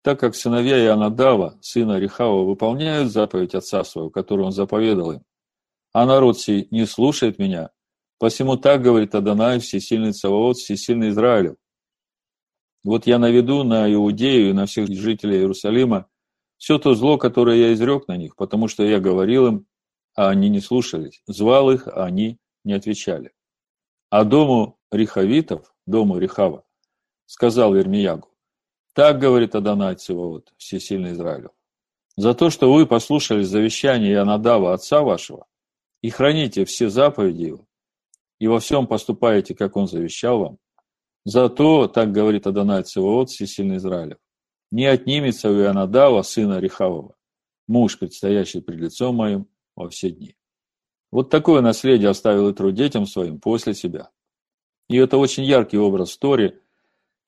так 0.03 0.19
как 0.19 0.35
сыновья 0.35 0.85
Ионадава, 0.85 1.59
сына 1.61 1.99
Рехава, 1.99 2.45
выполняют 2.45 3.13
заповедь 3.13 3.55
отца 3.55 3.85
своего, 3.85 4.11
которую 4.11 4.47
он 4.47 4.53
заповедал 4.53 5.13
им, 5.13 5.23
а 5.93 6.07
народ 6.07 6.39
сей 6.39 6.69
не 6.71 6.87
слушает 6.87 7.39
меня, 7.39 7.71
посему 8.19 8.57
так 8.57 8.83
говорит 8.83 9.15
Адонай, 9.15 9.59
всесильный 9.59 10.13
Цаваот, 10.13 10.57
всесильный 10.57 11.11
Израилев. 11.11 11.57
Вот 12.83 13.07
я 13.07 13.19
наведу 13.19 13.63
на 13.63 13.93
Иудею 13.93 14.51
и 14.51 14.53
на 14.55 14.67
всех 14.67 14.89
жителей 14.89 15.39
Иерусалима 15.39 16.07
все 16.57 16.79
то 16.79 16.95
зло, 16.95 17.19
которое 17.19 17.59
я 17.59 17.73
изрек 17.75 18.09
на 18.09 18.17
них, 18.17 18.37
потому 18.37 18.69
что 18.69 18.85
я 18.85 19.01
говорил 19.01 19.47
им, 19.47 19.67
а 20.15 20.29
они 20.29 20.49
не 20.49 20.61
слушались, 20.61 21.23
звал 21.27 21.71
их, 21.71 21.89
а 21.89 22.05
они 22.05 22.39
не 22.65 22.73
отвечали. 22.73 23.33
А 24.11 24.25
дому 24.25 24.79
Рихавитов, 24.91 25.75
дому 25.87 26.19
Рихава, 26.19 26.65
сказал 27.27 27.77
Ирмиягу, 27.77 28.30
так 29.01 29.19
говорит 29.19 29.55
Адонай 29.55 29.95
Циваот, 29.95 30.53
всесильный 30.59 31.13
Израилю. 31.13 31.53
За 32.17 32.35
то, 32.35 32.51
что 32.51 32.71
вы 32.71 32.85
послушали 32.87 33.43
завещание 33.43 34.13
Ионадава, 34.13 34.75
отца 34.75 35.01
вашего, 35.01 35.47
и 36.03 36.11
храните 36.11 36.67
все 36.67 36.91
заповеди 36.91 37.45
его, 37.45 37.67
и 38.41 38.47
во 38.47 38.61
всем 38.61 38.87
поступаете, 38.87 39.55
как 39.55 39.75
он 39.77 39.89
завещал 39.89 40.41
вам, 40.41 40.59
за 41.25 41.49
то, 41.49 41.89
так 41.89 42.13
говорит 42.13 42.47
Адонай 42.47 42.83
Циваот, 42.83 43.31
всесильный 43.31 43.79
Израилев, 43.79 44.19
не 44.71 44.85
отнимется 44.85 45.51
у 45.51 45.59
Ионадава, 45.59 46.21
сына 46.21 46.59
Рехавова, 46.59 47.17
муж, 47.69 47.99
предстоящий 47.99 48.61
пред 48.61 48.81
лицом 48.81 49.17
моим 49.17 49.49
во 49.77 49.89
все 49.89 50.11
дни. 50.11 50.37
Вот 51.11 51.31
такое 51.31 51.63
наследие 51.63 52.11
оставил 52.11 52.53
Итру 52.53 52.71
детям 52.71 53.07
своим 53.07 53.41
после 53.41 53.73
себя. 53.73 54.11
И 54.91 54.99
это 54.99 55.17
очень 55.17 55.45
яркий 55.45 55.79
образ 55.79 56.19
Тори, 56.19 56.61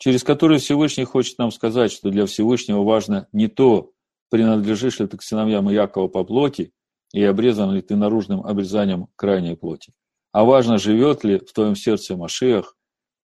через 0.03 0.25
который 0.25 0.59
Всевышний 0.59 1.05
хочет 1.05 1.38
нам 1.38 1.53
сказать, 1.53 1.93
что 1.93 2.11
для 2.11 2.27
Всевышнего 2.27 2.83
важно 2.83 3.29
не 3.31 3.47
то, 3.47 3.93
принадлежишь 4.31 4.99
ли 4.99 5.07
ты 5.07 5.17
к 5.17 5.23
сыновьям 5.23 5.69
Якова 5.69 6.09
по 6.09 6.25
плоти 6.25 6.73
и 7.12 7.23
обрезан 7.23 7.71
ли 7.71 7.83
ты 7.83 7.95
наружным 7.95 8.45
обрезанием 8.45 9.07
крайней 9.15 9.55
плоти, 9.55 9.93
а 10.33 10.43
важно, 10.43 10.79
живет 10.79 11.23
ли 11.23 11.38
в 11.38 11.53
твоем 11.53 11.77
сердце 11.77 12.17
Машиах 12.17 12.77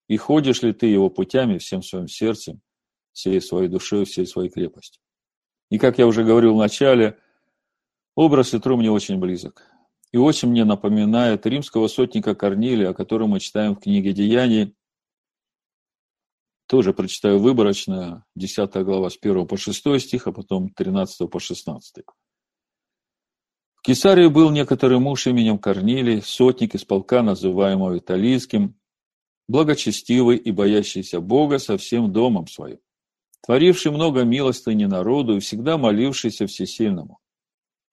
и 0.07 0.17
ходишь 0.17 0.63
ли 0.63 0.73
ты 0.73 0.87
его 0.87 1.11
путями 1.11 1.59
всем 1.59 1.83
своим 1.83 2.07
сердцем, 2.07 2.61
всей 3.13 3.41
своей 3.41 3.69
душой, 3.69 4.05
всей 4.05 4.25
своей 4.25 4.49
крепостью. 4.49 5.03
И 5.73 5.79
как 5.79 5.99
я 5.99 6.07
уже 6.07 6.23
говорил 6.23 6.55
в 6.55 6.59
начале, 6.59 7.19
образ 8.15 8.55
Итру 8.55 8.77
мне 8.77 8.93
очень 8.93 9.19
близок. 9.19 9.67
И 10.13 10.17
очень 10.17 10.49
мне 10.49 10.65
напоминает 10.65 11.45
римского 11.45 11.89
сотника 11.89 12.37
Корнилия, 12.37 12.91
о 12.91 12.95
котором 12.95 13.31
мы 13.31 13.41
читаем 13.41 13.75
в 13.75 13.81
книге 13.81 14.13
«Деяний», 14.13 14.77
тоже 16.69 16.93
прочитаю 16.93 17.39
выборочно, 17.39 18.25
10 18.37 18.75
глава 18.85 19.09
с 19.09 19.19
1 19.21 19.47
по 19.47 19.57
6 19.57 20.01
стих, 20.01 20.27
а 20.27 20.33
потом 20.33 20.69
13 20.69 21.29
по 21.31 21.41
16. 21.41 22.05
В 23.75 23.83
Кесарии 23.83 24.29
был 24.29 24.51
некоторый 24.51 24.99
муж 24.99 25.27
именем 25.27 25.59
Корнилий, 25.59 26.21
сотник 26.21 26.75
из 26.75 26.85
полка, 26.85 27.23
называемого 27.23 27.97
Италийским, 27.97 28.79
благочестивый 29.49 30.37
и 30.37 30.51
боящийся 30.51 31.21
Бога 31.21 31.59
со 31.59 31.79
всем 31.79 32.13
домом 32.13 32.47
своим, 32.47 32.81
творивший 33.47 33.91
много 33.91 34.25
милостыни 34.25 34.85
народу 34.85 35.37
и 35.37 35.41
всегда 35.41 35.79
молившийся 35.79 36.47
всесильному. 36.47 37.19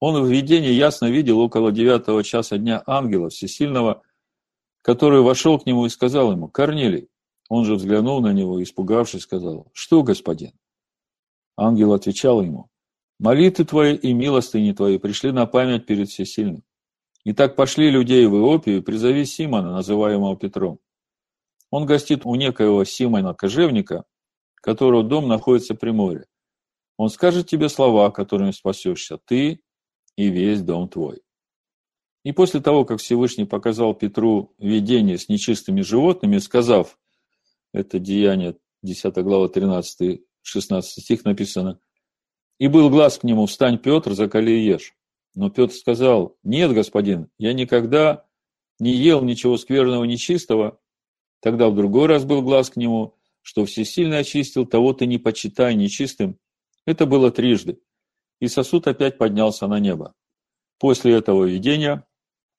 Он 0.02 0.22
в 0.22 0.30
видении 0.30 0.72
ясно 0.72 1.10
видел 1.10 1.40
около 1.40 1.72
девятого 1.72 2.26
часа 2.26 2.58
дня 2.58 2.84
ангела 2.86 3.30
всесильного, 3.30 4.02
который 4.82 5.22
вошел 5.22 5.58
к 5.58 5.66
нему 5.66 5.86
и 5.86 5.90
сказал 5.90 6.34
ему, 6.34 6.50
«Корнилий, 6.50 7.08
он 7.50 7.66
же 7.66 7.76
взглянул 7.76 8.22
на 8.22 8.34
него, 8.34 8.62
испугавшись, 8.62 9.22
сказал, 9.22 9.68
«Что, 9.74 10.04
господин?» 10.04 10.54
Ангел 11.58 11.94
отвечал 11.94 12.42
ему, 12.42 12.70
«Молитвы 13.20 13.66
твои 13.66 13.96
и 13.96 14.14
милостыни 14.14 14.72
твои 14.72 14.98
пришли 14.98 15.32
на 15.32 15.46
память 15.46 15.86
перед 15.86 16.10
всесильным. 16.10 16.64
Итак, 17.24 17.56
пошли 17.56 17.90
людей 17.90 18.26
в 18.28 18.36
Иопию, 18.36 18.84
призови 18.84 19.26
Симона, 19.26 19.72
называемого 19.72 20.38
Петром. 20.38 20.80
Он 21.72 21.86
гостит 21.86 22.26
у 22.26 22.36
некоего 22.36 22.84
Симона 22.84 23.34
Кожевника, 23.34 24.06
которого 24.56 25.04
дом 25.04 25.28
находится 25.28 25.76
при 25.76 25.92
море. 25.92 26.28
Он 26.98 27.10
скажет 27.10 27.48
тебе 27.48 27.70
слова, 27.70 28.12
которыми 28.12 28.52
спасешься 28.52 29.18
ты 29.18 29.62
и 30.16 30.30
весь 30.30 30.62
дом 30.62 30.88
твой. 30.88 31.22
И 32.24 32.32
после 32.32 32.62
того, 32.62 32.86
как 32.86 33.00
Всевышний 33.00 33.46
показал 33.46 33.94
Петру 33.94 34.54
видение 34.58 35.18
с 35.18 35.30
нечистыми 35.30 35.82
животными, 35.82 36.38
сказав, 36.38 36.98
это 37.76 38.00
Деяние, 38.00 38.58
10 38.84 39.16
глава, 39.18 39.48
13-16 39.48 40.20
стих 40.82 41.26
написано, 41.26 41.80
«И 42.60 42.68
был 42.68 42.90
глаз 42.90 43.18
к 43.18 43.24
нему, 43.24 43.46
встань, 43.46 43.78
Петр, 43.78 44.14
закали 44.14 44.52
и 44.52 44.66
ешь». 44.66 44.94
Но 45.34 45.50
Петр 45.50 45.74
сказал, 45.74 46.38
нет, 46.44 46.72
господин, 46.72 47.30
я 47.38 47.54
никогда 47.54 48.26
не 48.80 48.94
ел 48.94 49.22
ничего 49.22 49.58
скверного, 49.58 50.06
нечистого. 50.06 50.80
Тогда 51.42 51.70
в 51.70 51.76
другой 51.76 52.08
раз 52.08 52.24
был 52.24 52.42
глаз 52.42 52.70
к 52.70 52.78
нему, 52.78 53.16
что 53.42 53.66
всесильно 53.66 54.20
очистил, 54.20 54.66
того 54.66 54.94
ты 54.94 55.06
не 55.06 55.18
почитай 55.18 55.76
нечистым. 55.76 56.40
Это 56.86 57.06
было 57.06 57.32
трижды. 57.32 57.80
И 58.40 58.48
сосуд 58.48 58.88
опять 58.88 59.18
поднялся 59.18 59.68
на 59.68 59.80
небо. 59.80 60.14
После 60.80 61.14
этого 61.14 61.44
видения 61.44 62.06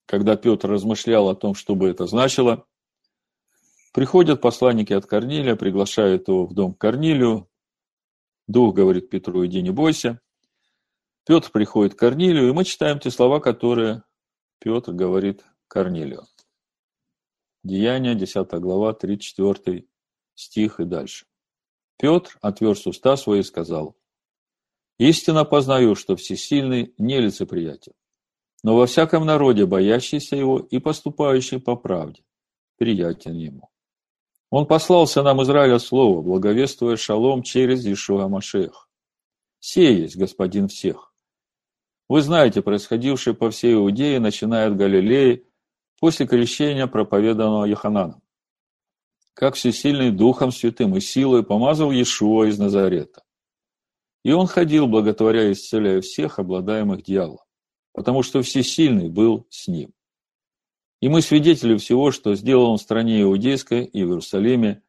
когда 0.07 0.37
Петр 0.37 0.70
размышлял 0.70 1.29
о 1.29 1.35
том, 1.35 1.55
что 1.55 1.74
бы 1.74 1.88
это 1.88 2.07
значило, 2.07 2.64
приходят 3.96 4.42
посланники 4.42 4.92
от 4.92 5.06
Корнилия, 5.06 5.56
приглашают 5.56 6.28
его 6.28 6.44
в 6.44 6.52
дом 6.52 6.74
к 6.74 6.78
Корнилию. 6.78 7.48
Дух 8.46 8.74
говорит 8.74 9.09
Петру, 9.09 9.46
иди 9.46 9.62
не 9.62 9.70
бойся. 9.70 10.20
Петр 11.24 11.50
приходит 11.50 11.94
к 11.94 11.98
Корнилию, 11.98 12.50
и 12.50 12.52
мы 12.52 12.66
читаем 12.66 12.98
те 13.00 13.11
слова, 13.11 13.40
которые 13.40 14.02
Петр 14.59 14.92
говорит 14.92 15.46
Корнилию. 15.66 16.24
Деяние, 17.64 18.14
10 18.14 18.46
глава, 18.61 18.92
34 18.92 19.87
стих 20.35 20.78
и 20.78 20.85
дальше. 20.85 21.24
Петр 21.96 22.37
отверз 22.42 22.87
уста 22.87 23.16
свои 23.16 23.40
и 23.40 23.44
сказал, 23.44 23.96
«Истинно 24.98 25.46
познаю, 25.46 25.94
что 25.94 26.16
всесильный 26.16 26.92
нелицеприятен, 26.98 27.94
но 28.62 28.76
во 28.76 28.85
всяком 28.85 29.24
народе 29.24 29.64
боящийся 29.64 30.37
его 30.37 30.59
и 30.59 30.80
поступающий 30.80 31.59
по 31.59 31.76
правде, 31.76 32.22
приятен 32.76 33.32
ему. 33.32 33.70
Он 34.50 34.66
послал 34.66 35.06
сынам 35.06 35.42
Израиля 35.42 35.78
слово, 35.78 36.22
благовествуя 36.22 36.96
шалом 36.96 37.42
через 37.42 37.85
Ишуа 37.87 38.28
Машех. 38.28 38.88
Сей 39.59 40.02
есть 40.02 40.16
Господин 40.16 40.68
всех. 40.68 41.12
Вы 42.09 42.22
знаете 42.22 42.62
происходившее 42.62 43.35
по 43.35 43.50
всей 43.50 43.74
Иудее, 43.74 44.20
начиная 44.20 44.68
от 44.68 44.76
Галилеи, 44.76 45.44
после 45.98 46.26
крещения, 46.26 46.87
проповеданного 46.87 47.64
Яхананом. 47.64 48.22
Как 49.35 49.54
всесильный 49.54 50.12
Духом 50.12 50.52
Святым 50.52 50.96
и 50.96 51.00
силой 51.00 51.42
помазал 51.42 51.90
Иешуа 51.90 52.44
из 52.44 52.59
Назарета. 52.59 53.24
И 54.22 54.32
он 54.32 54.46
ходил, 54.46 54.87
благотворя 54.87 55.48
и 55.48 55.52
исцеляя 55.52 56.00
всех, 56.00 56.38
обладаемых 56.38 57.02
дьяволом 57.02 57.46
потому 57.96 58.22
что 58.22 58.42
Всесильный 58.42 59.09
был 59.09 59.46
с 59.48 59.66
ним. 59.68 59.94
И 61.07 61.09
мы 61.09 61.23
свидетели 61.23 61.77
всего, 61.77 62.11
что 62.11 62.35
сделал 62.35 62.73
он 62.73 62.79
в 62.79 62.83
стране 62.83 63.23
Иудейской 63.23 63.85
и 63.85 64.03
в 64.03 64.09
Иерусалиме, 64.09 64.83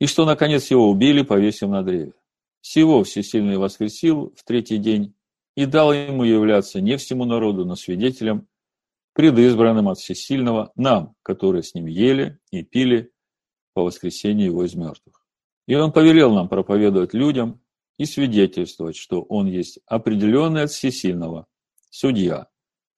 и 0.00 0.06
что, 0.06 0.24
наконец, 0.24 0.72
его 0.72 0.90
убили, 0.90 1.22
повесив 1.22 1.68
на 1.68 1.84
древе. 1.84 2.14
Всего 2.62 3.04
Всесильный 3.04 3.56
воскресил 3.56 4.34
в 4.36 4.42
третий 4.42 4.78
день 4.78 5.14
и 5.54 5.66
дал 5.66 5.92
ему 5.92 6.24
являться 6.24 6.80
не 6.80 6.96
всему 6.96 7.26
народу, 7.26 7.64
но 7.64 7.76
свидетелем, 7.76 8.48
предизбранным 9.12 9.88
от 9.88 9.98
Всесильного, 10.00 10.72
нам, 10.74 11.14
которые 11.22 11.62
с 11.62 11.76
ним 11.76 11.86
ели 11.86 12.40
и 12.50 12.64
пили 12.64 13.12
по 13.72 13.84
воскресению 13.84 14.46
его 14.46 14.64
из 14.64 14.74
мертвых. 14.74 15.24
И 15.68 15.76
он 15.76 15.92
повелел 15.92 16.34
нам 16.34 16.48
проповедовать 16.48 17.14
людям 17.14 17.60
и 17.98 18.04
свидетельствовать, 18.04 18.96
что 18.96 19.22
он 19.22 19.46
есть 19.46 19.78
определенный 19.86 20.62
от 20.62 20.72
Всесильного, 20.72 21.46
судья, 21.88 22.48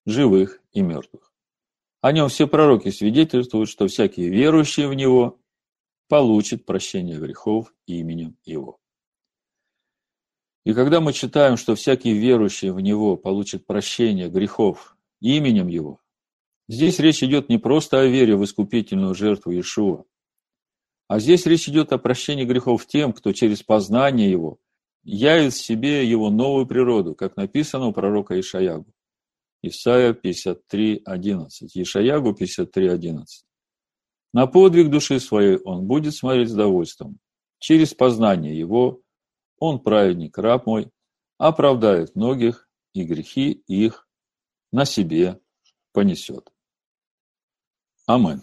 живых 0.06 0.62
и 0.72 0.80
мертвых. 0.80 1.31
О 2.02 2.10
нем 2.10 2.28
все 2.28 2.48
пророки 2.48 2.90
свидетельствуют, 2.90 3.70
что 3.70 3.86
всякий 3.86 4.28
верующий 4.28 4.86
в 4.86 4.92
него 4.92 5.38
получит 6.08 6.66
прощение 6.66 7.16
грехов 7.16 7.72
именем 7.86 8.36
его. 8.44 8.80
И 10.64 10.74
когда 10.74 11.00
мы 11.00 11.12
читаем, 11.12 11.56
что 11.56 11.76
всякий 11.76 12.12
верующий 12.12 12.70
в 12.70 12.80
него 12.80 13.16
получит 13.16 13.66
прощение 13.66 14.28
грехов 14.28 14.96
именем 15.20 15.68
его, 15.68 16.00
здесь 16.68 16.98
речь 16.98 17.22
идет 17.22 17.48
не 17.48 17.58
просто 17.58 18.00
о 18.00 18.06
вере 18.06 18.34
в 18.36 18.44
искупительную 18.44 19.14
жертву 19.14 19.52
Иешуа, 19.52 20.04
а 21.06 21.20
здесь 21.20 21.46
речь 21.46 21.68
идет 21.68 21.92
о 21.92 21.98
прощении 21.98 22.44
грехов 22.44 22.84
тем, 22.88 23.12
кто 23.12 23.32
через 23.32 23.62
познание 23.62 24.28
его 24.28 24.58
явит 25.04 25.52
в 25.52 25.62
себе 25.62 26.04
его 26.04 26.30
новую 26.30 26.66
природу, 26.66 27.14
как 27.14 27.36
написано 27.36 27.86
у 27.86 27.92
пророка 27.92 28.38
Ишаягу. 28.38 28.92
Исайя 29.62 30.12
53.11. 30.12 31.48
Ишаягу 31.74 32.32
53.11. 32.32 33.24
На 34.32 34.46
подвиг 34.46 34.90
души 34.90 35.20
своей 35.20 35.58
он 35.58 35.86
будет 35.86 36.14
смотреть 36.14 36.50
с 36.50 36.54
довольством. 36.54 37.18
Через 37.58 37.94
познание 37.94 38.58
его 38.58 39.02
он, 39.58 39.78
праведник, 39.80 40.36
раб 40.38 40.66
мой, 40.66 40.90
оправдает 41.38 42.16
многих, 42.16 42.68
и 42.94 43.04
грехи 43.04 43.52
их 43.52 44.06
на 44.72 44.84
себе 44.84 45.40
понесет. 45.92 46.52
Амин. 48.06 48.42